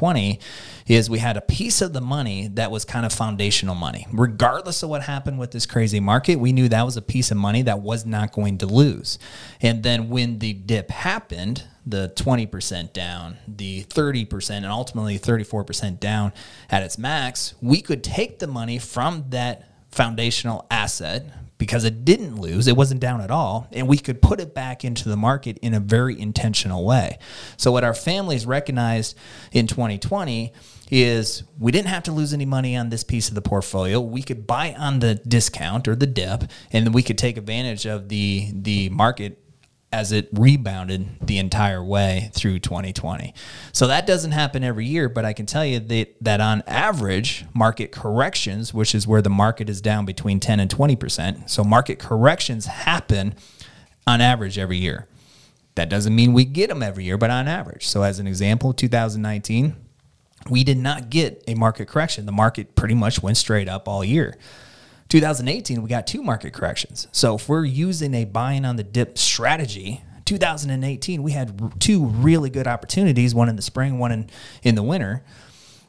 is 0.87 1.09
we 1.09 1.19
had 1.19 1.37
a 1.37 1.41
piece 1.41 1.81
of 1.81 1.93
the 1.93 2.01
money 2.01 2.47
that 2.49 2.71
was 2.71 2.85
kind 2.85 3.05
of 3.05 3.13
foundational 3.13 3.75
money. 3.75 4.07
Regardless 4.11 4.83
of 4.83 4.89
what 4.89 5.03
happened 5.03 5.39
with 5.39 5.51
this 5.51 5.65
crazy 5.65 5.99
market, 5.99 6.37
we 6.37 6.51
knew 6.51 6.67
that 6.69 6.83
was 6.83 6.97
a 6.97 7.01
piece 7.01 7.31
of 7.31 7.37
money 7.37 7.61
that 7.63 7.81
was 7.81 8.05
not 8.05 8.31
going 8.31 8.57
to 8.59 8.65
lose. 8.65 9.19
And 9.61 9.83
then 9.83 10.09
when 10.09 10.39
the 10.39 10.53
dip 10.53 10.89
happened, 10.91 11.63
the 11.85 12.11
20% 12.15 12.93
down, 12.93 13.37
the 13.47 13.83
30%, 13.85 14.49
and 14.57 14.65
ultimately 14.65 15.17
34% 15.17 15.99
down 15.99 16.33
at 16.69 16.83
its 16.83 16.97
max, 16.97 17.55
we 17.61 17.81
could 17.81 18.03
take 18.03 18.39
the 18.39 18.47
money 18.47 18.77
from 18.77 19.25
that 19.29 19.69
foundational 19.91 20.67
asset 20.69 21.25
because 21.59 21.83
it 21.83 22.03
didn't 22.05 22.39
lose, 22.39 22.67
it 22.67 22.75
wasn't 22.75 23.01
down 23.01 23.21
at 23.21 23.29
all, 23.29 23.67
and 23.71 23.87
we 23.87 23.97
could 23.97 24.21
put 24.21 24.39
it 24.39 24.55
back 24.55 24.83
into 24.83 25.07
the 25.07 25.17
market 25.17 25.59
in 25.61 25.75
a 25.75 25.79
very 25.79 26.19
intentional 26.19 26.83
way. 26.83 27.19
So, 27.57 27.71
what 27.71 27.83
our 27.83 27.93
families 27.93 28.47
recognized 28.47 29.15
in 29.51 29.67
2020 29.67 30.53
is 30.89 31.43
we 31.59 31.71
didn't 31.71 31.89
have 31.89 32.03
to 32.03 32.11
lose 32.11 32.33
any 32.33 32.45
money 32.45 32.75
on 32.75 32.89
this 32.89 33.03
piece 33.03 33.27
of 33.29 33.35
the 33.35 33.41
portfolio. 33.41 33.99
We 33.99 34.23
could 34.23 34.47
buy 34.47 34.73
on 34.73 34.99
the 34.99 35.15
discount 35.15 35.87
or 35.87 35.95
the 35.95 36.07
dip, 36.07 36.45
and 36.71 36.93
we 36.93 37.03
could 37.03 37.19
take 37.19 37.37
advantage 37.37 37.85
of 37.85 38.09
the 38.09 38.49
the 38.53 38.89
market 38.89 39.37
as 39.91 40.11
it 40.11 40.29
rebounded 40.33 41.07
the 41.19 41.39
entire 41.39 41.83
way 41.83 42.29
through 42.33 42.59
2020. 42.59 43.33
So 43.71 43.87
that 43.87 44.05
doesn't 44.05 44.31
happen 44.31 44.63
every 44.63 44.85
year, 44.85 45.09
but 45.09 45.25
I 45.25 45.33
can 45.33 45.47
tell 45.47 45.65
you 45.65 45.79
that, 45.79 46.15
that 46.21 46.41
on 46.41 46.61
average, 46.67 47.45
market 47.55 47.91
corrections, 47.91 48.71
which 48.73 48.93
is 48.93 49.07
where 49.07 49.23
the 49.23 49.31
market 49.31 49.67
is 49.67 49.81
down 49.81 50.05
between 50.05 50.39
10 50.39 50.59
and 50.59 50.69
20%, 50.69 51.49
so 51.49 51.63
market 51.63 51.97
corrections 51.97 52.67
happen 52.67 53.33
on 54.05 54.21
average 54.21 54.59
every 54.59 54.77
year. 54.77 55.07
That 55.73 55.89
doesn't 55.89 56.15
mean 56.15 56.33
we 56.33 56.45
get 56.45 56.69
them 56.69 56.83
every 56.83 57.05
year, 57.05 57.17
but 57.17 57.31
on 57.31 57.47
average. 57.47 57.87
So 57.87 58.03
as 58.03 58.19
an 58.19 58.27
example, 58.27 58.73
2019, 58.73 59.75
we 60.49 60.63
did 60.63 60.77
not 60.77 61.09
get 61.09 61.43
a 61.47 61.55
market 61.55 61.87
correction. 61.87 62.25
The 62.25 62.31
market 62.31 62.75
pretty 62.75 62.95
much 62.95 63.23
went 63.23 63.37
straight 63.37 63.67
up 63.67 63.87
all 63.87 64.03
year. 64.03 64.37
2018, 65.09 65.81
we 65.81 65.89
got 65.89 66.07
two 66.07 66.21
market 66.21 66.53
corrections. 66.53 67.07
So 67.11 67.35
if 67.35 67.49
we're 67.49 67.65
using 67.65 68.13
a 68.13 68.25
buying 68.25 68.63
on 68.63 68.75
the 68.75 68.83
dip 68.83 69.17
strategy, 69.17 70.03
2018, 70.25 71.23
we 71.23 71.31
had 71.31 71.81
two 71.81 72.05
really 72.05 72.51
good 72.51 72.67
opportunities, 72.67 73.33
one 73.33 73.49
in 73.49 73.55
the 73.55 73.63
spring, 73.63 73.97
one 73.97 74.11
in, 74.11 74.29
in 74.61 74.75
the 74.75 74.83
winter. 74.83 75.23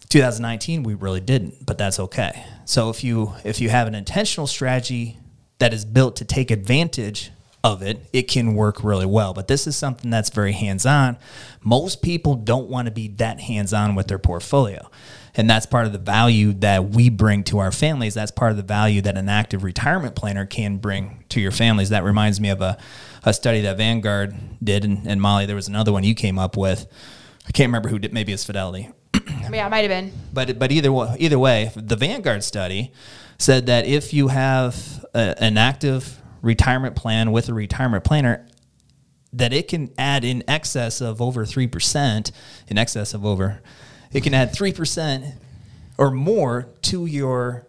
2019, 0.09 0.83
we 0.83 0.94
really 0.94 1.20
didn't, 1.20 1.64
but 1.64 1.76
that's 1.76 2.00
okay. 2.00 2.44
So 2.64 2.90
if 2.90 3.04
you 3.04 3.35
if 3.44 3.61
you 3.61 3.68
have 3.68 3.87
an 3.87 3.94
intentional 3.94 4.46
strategy 4.46 5.18
that 5.59 5.72
is 5.72 5.85
built 5.85 6.16
to 6.16 6.24
take 6.24 6.50
advantage 6.50 7.30
of 7.62 7.83
it, 7.83 7.98
it 8.12 8.22
can 8.22 8.54
work 8.54 8.83
really 8.83 9.06
well. 9.06 9.35
But 9.35 9.46
this 9.46 9.66
is 9.66 9.76
something 9.76 10.11
that's 10.11 10.30
very 10.30 10.52
hands-on. 10.52 11.18
Most 11.62 12.02
people 12.02 12.35
don't 12.35 12.68
want 12.68 12.87
to 12.87 12.90
be 12.90 13.09
that 13.09 13.40
hands-on 13.40 13.94
with 13.94 14.09
their 14.09 14.18
portfolio. 14.18 14.90
And 15.35 15.49
that's 15.49 15.66
part 15.66 15.87
of 15.87 15.93
the 15.93 15.99
value 15.99 16.53
that 16.55 16.90
we 16.90 17.09
bring 17.09 17.45
to 17.45 17.59
our 17.59 17.71
families. 17.71 18.14
That's 18.14 18.31
part 18.31 18.51
of 18.51 18.57
the 18.57 18.62
value 18.62 19.01
that 19.03 19.16
an 19.16 19.29
active 19.29 19.62
retirement 19.62 20.16
planner 20.16 20.47
can 20.47 20.79
bring 20.79 21.25
to 21.29 21.40
your 21.40 21.53
families. 21.53 21.90
That 21.90 22.05
reminds 22.05 22.40
me 22.40 22.49
of 22.49 22.61
a, 22.61 22.79
a 23.25 23.33
study 23.33 23.61
that 23.62 23.77
Vanguard 23.77 24.35
did. 24.62 24.85
And, 24.85 25.07
and 25.07 25.21
Molly, 25.21 25.47
there 25.47 25.57
was 25.57 25.69
another 25.69 25.93
one 25.93 26.05
you 26.05 26.14
came 26.14 26.38
up 26.38 26.57
with. 26.57 26.87
I 27.47 27.53
can't 27.53 27.69
remember 27.69 27.88
who 27.88 27.99
did, 27.99 28.12
maybe 28.12 28.33
it's 28.33 28.45
Fidelity. 28.45 28.90
yeah, 29.51 29.66
it 29.66 29.71
might 29.71 29.81
have 29.81 29.88
been. 29.88 30.12
But 30.33 30.59
but 30.59 30.71
either 30.71 30.93
way, 30.93 31.16
either 31.19 31.38
way, 31.38 31.73
the 31.75 31.97
Vanguard 31.97 32.45
study 32.45 32.93
said 33.38 33.66
that 33.66 33.87
if 33.87 34.12
you 34.12 34.29
have 34.29 35.05
a, 35.14 35.35
an 35.43 35.59
active 35.59 36.21
retirement 36.43 36.97
plan 36.97 37.33
with 37.33 37.49
a 37.49 37.55
retirement 37.55 38.05
planner, 38.05 38.47
that 39.33 39.53
it 39.53 39.69
can 39.69 39.93
add 39.99 40.25
in 40.25 40.45
excess 40.49 41.01
of 41.01 41.21
over 41.21 41.45
three 41.45 41.66
percent, 41.66 42.33
in 42.69 42.79
excess 42.79 43.14
of 43.14 43.25
over, 43.25 43.62
it 44.12 44.23
can 44.23 44.35
add 44.35 44.53
three 44.53 44.73
percent 44.73 45.25
or 45.99 46.11
more 46.11 46.68
to 46.83 47.07
your 47.07 47.66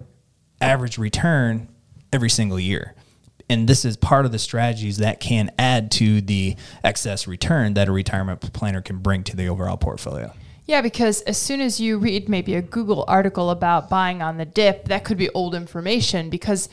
average 0.62 0.98
return 0.98 1.68
every 2.14 2.30
single 2.30 2.60
year. 2.60 2.96
And 3.50 3.68
this 3.68 3.84
is 3.84 3.98
part 3.98 4.26
of 4.26 4.32
the 4.32 4.40
strategies 4.40 4.98
that 4.98 5.20
can 5.20 5.52
add 5.60 5.92
to 5.92 6.22
the 6.22 6.56
excess 6.84 7.28
return 7.28 7.74
that 7.74 7.90
a 7.90 7.92
retirement 7.92 8.54
planner 8.54 8.82
can 8.82 9.00
bring 9.00 9.24
to 9.26 9.36
the 9.36 9.48
overall 9.50 9.76
portfolio. 9.76 10.32
Yeah, 10.66 10.82
because 10.82 11.22
as 11.24 11.38
soon 11.38 11.60
as 11.60 11.82
you 11.82 11.98
read 11.98 12.30
maybe 12.30 12.56
a 12.56 12.62
Google 12.62 13.04
article 13.08 13.50
about 13.50 13.90
buying 13.90 14.22
on 14.22 14.38
the 14.38 14.46
dip, 14.46 14.86
that 14.86 15.04
could 15.04 15.18
be 15.18 15.30
old 15.32 15.54
information 15.54 16.30
because 16.30 16.70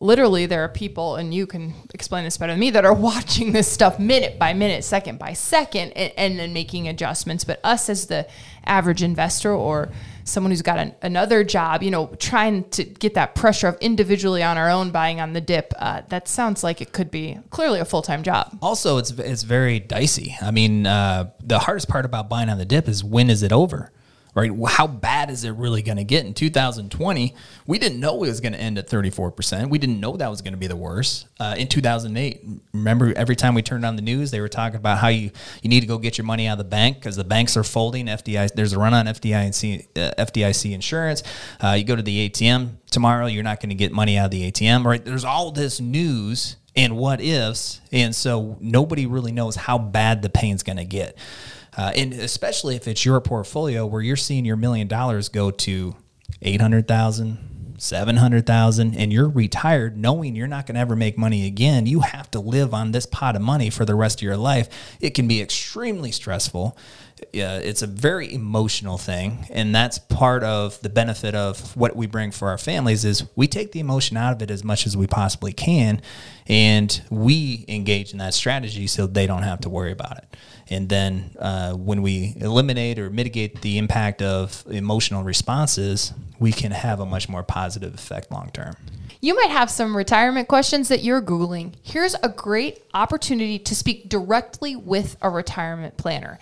literally 0.00 0.46
there 0.46 0.64
are 0.64 0.68
people, 0.68 1.16
and 1.16 1.34
you 1.34 1.46
can 1.46 1.74
explain 1.92 2.24
this 2.24 2.36
better 2.36 2.52
than 2.52 2.60
me, 2.60 2.70
that 2.70 2.84
are 2.84 2.94
watching 3.08 3.52
this 3.52 3.70
stuff 3.70 3.98
minute 3.98 4.38
by 4.38 4.52
minute, 4.52 4.84
second 4.84 5.18
by 5.18 5.32
second, 5.32 5.92
and, 5.92 6.12
and 6.16 6.38
then 6.38 6.52
making 6.52 6.88
adjustments. 6.88 7.44
But 7.44 7.60
us 7.64 7.88
as 7.88 8.06
the 8.06 8.26
average 8.64 9.02
investor 9.02 9.52
or 9.52 9.90
someone 10.24 10.50
who's 10.50 10.62
got 10.62 10.78
an, 10.78 10.94
another 11.02 11.42
job, 11.42 11.82
you 11.82 11.90
know, 11.90 12.06
trying 12.18 12.64
to 12.70 12.84
get 12.84 13.14
that 13.14 13.34
pressure 13.34 13.68
of 13.68 13.78
individually 13.80 14.42
on 14.42 14.58
our 14.58 14.68
own 14.68 14.90
buying 14.90 15.20
on 15.20 15.32
the 15.32 15.40
dip, 15.40 15.72
uh, 15.78 16.02
that 16.08 16.28
sounds 16.28 16.62
like 16.62 16.80
it 16.80 16.92
could 16.92 17.10
be 17.10 17.38
clearly 17.50 17.80
a 17.80 17.84
full 17.84 18.02
time 18.02 18.22
job. 18.22 18.56
Also, 18.62 18.98
it's 18.98 19.10
it's 19.10 19.42
very 19.42 19.80
dicey. 19.80 20.36
I 20.40 20.50
mean, 20.50 20.86
uh, 20.86 21.30
the 21.42 21.58
hardest 21.60 21.88
part 21.88 22.04
about 22.04 22.28
buying 22.28 22.48
on 22.48 22.58
the 22.58 22.66
dip 22.66 22.88
is 22.88 23.02
when 23.02 23.30
is 23.30 23.42
it 23.42 23.52
over, 23.52 23.90
right? 24.38 24.52
How 24.68 24.86
bad 24.86 25.30
is 25.30 25.42
it 25.42 25.50
really 25.50 25.82
going 25.82 25.96
to 25.98 26.04
get 26.04 26.24
in 26.24 26.32
2020? 26.32 27.34
We 27.66 27.78
didn't 27.78 27.98
know 27.98 28.22
it 28.22 28.28
was 28.28 28.40
going 28.40 28.52
to 28.52 28.60
end 28.60 28.78
at 28.78 28.88
34%. 28.88 29.68
We 29.68 29.78
didn't 29.78 29.98
know 29.98 30.16
that 30.16 30.28
was 30.28 30.42
going 30.42 30.52
to 30.52 30.58
be 30.58 30.68
the 30.68 30.76
worst. 30.76 31.26
Uh, 31.40 31.56
in 31.58 31.66
2008, 31.66 32.44
remember 32.72 33.12
every 33.16 33.34
time 33.34 33.54
we 33.54 33.62
turned 33.62 33.84
on 33.84 33.96
the 33.96 34.02
news, 34.02 34.30
they 34.30 34.40
were 34.40 34.48
talking 34.48 34.76
about 34.76 34.98
how 34.98 35.08
you, 35.08 35.32
you 35.62 35.68
need 35.68 35.80
to 35.80 35.86
go 35.86 35.98
get 35.98 36.18
your 36.18 36.24
money 36.24 36.46
out 36.46 36.52
of 36.52 36.58
the 36.58 36.64
bank 36.64 36.98
because 36.98 37.16
the 37.16 37.24
banks 37.24 37.56
are 37.56 37.64
folding. 37.64 38.06
FDIC, 38.06 38.52
there's 38.54 38.72
a 38.72 38.78
run 38.78 38.94
on 38.94 39.06
FDIC, 39.06 39.88
uh, 39.96 40.24
FDIC 40.24 40.72
insurance. 40.72 41.24
Uh, 41.60 41.72
you 41.72 41.84
go 41.84 41.96
to 41.96 42.02
the 42.02 42.30
ATM 42.30 42.76
tomorrow, 42.90 43.26
you're 43.26 43.42
not 43.42 43.60
going 43.60 43.70
to 43.70 43.74
get 43.74 43.92
money 43.92 44.16
out 44.16 44.26
of 44.26 44.30
the 44.30 44.50
ATM, 44.50 44.84
right? 44.84 45.04
There's 45.04 45.24
all 45.24 45.50
this 45.50 45.80
news 45.80 46.56
and 46.76 46.96
what 46.96 47.20
ifs. 47.20 47.80
And 47.90 48.14
so 48.14 48.56
nobody 48.60 49.06
really 49.06 49.32
knows 49.32 49.56
how 49.56 49.78
bad 49.78 50.22
the 50.22 50.30
pain's 50.30 50.62
going 50.62 50.76
to 50.76 50.84
get. 50.84 51.18
Uh, 51.78 51.92
and 51.94 52.12
especially 52.12 52.74
if 52.74 52.88
it's 52.88 53.04
your 53.04 53.20
portfolio 53.20 53.86
where 53.86 54.02
you're 54.02 54.16
seeing 54.16 54.44
your 54.44 54.56
million 54.56 54.88
dollars 54.88 55.28
go 55.28 55.52
to 55.52 55.94
800,000, 56.42 57.74
700,000 57.78 58.96
and 58.96 59.12
you're 59.12 59.28
retired 59.28 59.96
knowing 59.96 60.34
you're 60.34 60.48
not 60.48 60.66
going 60.66 60.74
to 60.74 60.80
ever 60.80 60.96
make 60.96 61.16
money 61.16 61.46
again, 61.46 61.86
you 61.86 62.00
have 62.00 62.28
to 62.32 62.40
live 62.40 62.74
on 62.74 62.90
this 62.90 63.06
pot 63.06 63.36
of 63.36 63.42
money 63.42 63.70
for 63.70 63.84
the 63.84 63.94
rest 63.94 64.18
of 64.18 64.22
your 64.22 64.36
life. 64.36 64.68
It 65.00 65.10
can 65.10 65.28
be 65.28 65.40
extremely 65.40 66.10
stressful. 66.10 66.76
Uh, 67.22 67.60
it's 67.62 67.82
a 67.82 67.86
very 67.86 68.32
emotional 68.32 68.96
thing 68.96 69.46
and 69.50 69.74
that's 69.74 69.98
part 69.98 70.44
of 70.44 70.80
the 70.82 70.88
benefit 70.88 71.34
of 71.34 71.76
what 71.76 71.96
we 71.96 72.06
bring 72.06 72.30
for 72.30 72.48
our 72.48 72.58
families 72.58 73.04
is 73.04 73.24
we 73.34 73.48
take 73.48 73.72
the 73.72 73.80
emotion 73.80 74.16
out 74.16 74.32
of 74.32 74.40
it 74.40 74.52
as 74.52 74.62
much 74.62 74.86
as 74.86 74.96
we 74.96 75.04
possibly 75.04 75.52
can 75.52 76.00
and 76.46 77.02
we 77.10 77.64
engage 77.66 78.12
in 78.12 78.18
that 78.18 78.34
strategy 78.34 78.86
so 78.86 79.04
they 79.08 79.26
don't 79.26 79.42
have 79.42 79.60
to 79.60 79.68
worry 79.68 79.90
about 79.90 80.16
it 80.16 80.36
and 80.70 80.88
then 80.88 81.30
uh, 81.38 81.72
when 81.72 82.02
we 82.02 82.34
eliminate 82.36 82.98
or 82.98 83.10
mitigate 83.10 83.62
the 83.62 83.78
impact 83.78 84.22
of 84.22 84.64
emotional 84.68 85.22
responses 85.22 86.12
we 86.38 86.52
can 86.52 86.70
have 86.70 87.00
a 87.00 87.06
much 87.06 87.28
more 87.28 87.42
positive 87.42 87.94
effect 87.94 88.30
long 88.30 88.50
term 88.52 88.74
You 89.20 89.34
might 89.34 89.50
have 89.50 89.70
some 89.70 89.96
retirement 89.96 90.46
questions 90.46 90.88
that 90.88 91.02
you're 91.02 91.20
Googling. 91.20 91.74
Here's 91.82 92.14
a 92.22 92.28
great 92.28 92.82
opportunity 92.94 93.58
to 93.58 93.74
speak 93.74 94.08
directly 94.08 94.76
with 94.76 95.16
a 95.20 95.28
retirement 95.28 95.96
planner. 95.96 96.38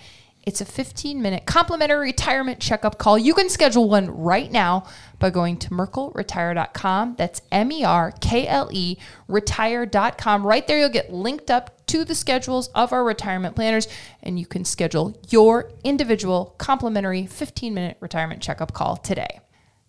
It's 0.46 0.60
a 0.60 0.64
15 0.64 1.20
minute 1.20 1.44
complimentary 1.44 2.06
retirement 2.06 2.60
checkup 2.60 2.98
call. 2.98 3.18
You 3.18 3.34
can 3.34 3.48
schedule 3.48 3.88
one 3.90 4.08
right 4.08 4.50
now 4.50 4.84
by 5.18 5.30
going 5.30 5.56
to 5.58 5.70
merkleretire.com. 5.70 7.16
That's 7.18 7.42
M 7.50 7.72
E 7.72 7.82
R 7.82 8.12
K 8.20 8.46
L 8.46 8.68
E 8.72 8.96
retire.com. 9.26 10.46
Right 10.46 10.64
there, 10.64 10.78
you'll 10.78 10.88
get 10.88 11.12
linked 11.12 11.50
up 11.50 11.84
to 11.88 12.04
the 12.04 12.14
schedules 12.14 12.68
of 12.68 12.92
our 12.92 13.02
retirement 13.02 13.56
planners, 13.56 13.88
and 14.22 14.38
you 14.38 14.46
can 14.46 14.64
schedule 14.64 15.20
your 15.30 15.72
individual 15.82 16.54
complimentary 16.58 17.26
15 17.26 17.74
minute 17.74 17.96
retirement 17.98 18.40
checkup 18.40 18.72
call 18.72 18.96
today. 18.96 19.40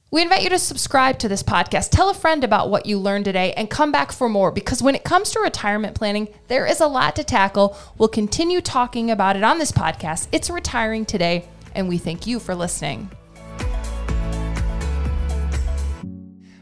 We 0.10 0.22
invite 0.22 0.44
you 0.44 0.50
to 0.52 0.60
subscribe 0.60 1.20
to 1.20 1.28
this 1.28 1.44
podcast. 1.44 1.90
Tell 1.90 2.10
a 2.10 2.14
friend 2.14 2.46
about 2.46 2.70
what 2.70 2.86
you 2.86 2.98
learned 2.98 3.26
today 3.26 3.52
and 3.58 3.70
come 3.70 3.92
back 3.92 4.14
for 4.14 4.30
more 4.30 4.54
because 4.54 4.82
when 4.82 4.96
it 4.96 5.04
comes 5.04 5.32
to 5.32 5.42
retirement 5.42 5.96
planning, 5.96 6.30
there 6.48 6.66
is 6.66 6.80
a 6.80 6.88
lot 6.88 7.18
to 7.18 7.26
tackle. 7.26 7.78
We'll 7.98 8.08
continue 8.08 8.62
talking 8.62 9.12
about 9.12 9.36
it 9.36 9.44
on 9.44 9.60
this 9.60 9.74
podcast. 9.74 10.30
It's 10.32 10.50
Retiring 10.50 11.06
Today, 11.06 11.50
and 11.76 11.90
we 11.90 11.98
thank 11.98 12.26
you 12.26 12.40
for 12.40 12.56
listening. 12.56 13.12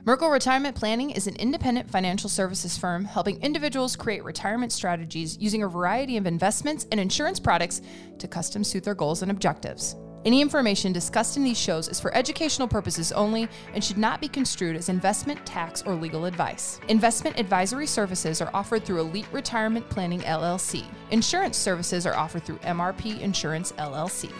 Merkle 0.05 0.31
Retirement 0.31 0.75
Planning 0.75 1.11
is 1.11 1.27
an 1.27 1.35
independent 1.35 1.87
financial 1.91 2.31
services 2.31 2.79
firm 2.79 3.05
helping 3.05 3.39
individuals 3.43 3.95
create 3.95 4.23
retirement 4.23 4.71
strategies 4.71 5.37
using 5.37 5.61
a 5.61 5.67
variety 5.67 6.17
of 6.17 6.25
investments 6.25 6.87
and 6.91 6.99
insurance 6.99 7.39
products 7.39 7.83
to 8.17 8.27
custom 8.27 8.63
suit 8.63 8.83
their 8.83 8.95
goals 8.95 9.21
and 9.21 9.29
objectives. 9.29 9.95
Any 10.25 10.41
information 10.41 10.91
discussed 10.91 11.37
in 11.37 11.43
these 11.43 11.59
shows 11.59 11.87
is 11.87 11.99
for 11.99 12.11
educational 12.15 12.67
purposes 12.67 13.11
only 13.11 13.47
and 13.75 13.83
should 13.83 13.99
not 13.99 14.19
be 14.19 14.27
construed 14.27 14.75
as 14.75 14.89
investment, 14.89 15.45
tax, 15.45 15.83
or 15.83 15.93
legal 15.93 16.25
advice. 16.25 16.79
Investment 16.87 17.39
advisory 17.39 17.85
services 17.85 18.41
are 18.41 18.49
offered 18.51 18.83
through 18.83 19.01
Elite 19.01 19.27
Retirement 19.31 19.87
Planning 19.87 20.21
LLC. 20.21 20.83
Insurance 21.11 21.57
services 21.57 22.07
are 22.07 22.15
offered 22.15 22.43
through 22.43 22.57
MRP 22.57 23.21
Insurance 23.21 23.71
LLC. 23.73 24.31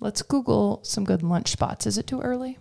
Let's 0.00 0.22
Google 0.22 0.80
some 0.84 1.04
good 1.04 1.22
lunch 1.22 1.48
spots. 1.48 1.86
Is 1.86 1.98
it 1.98 2.06
too 2.06 2.20
early? 2.20 2.56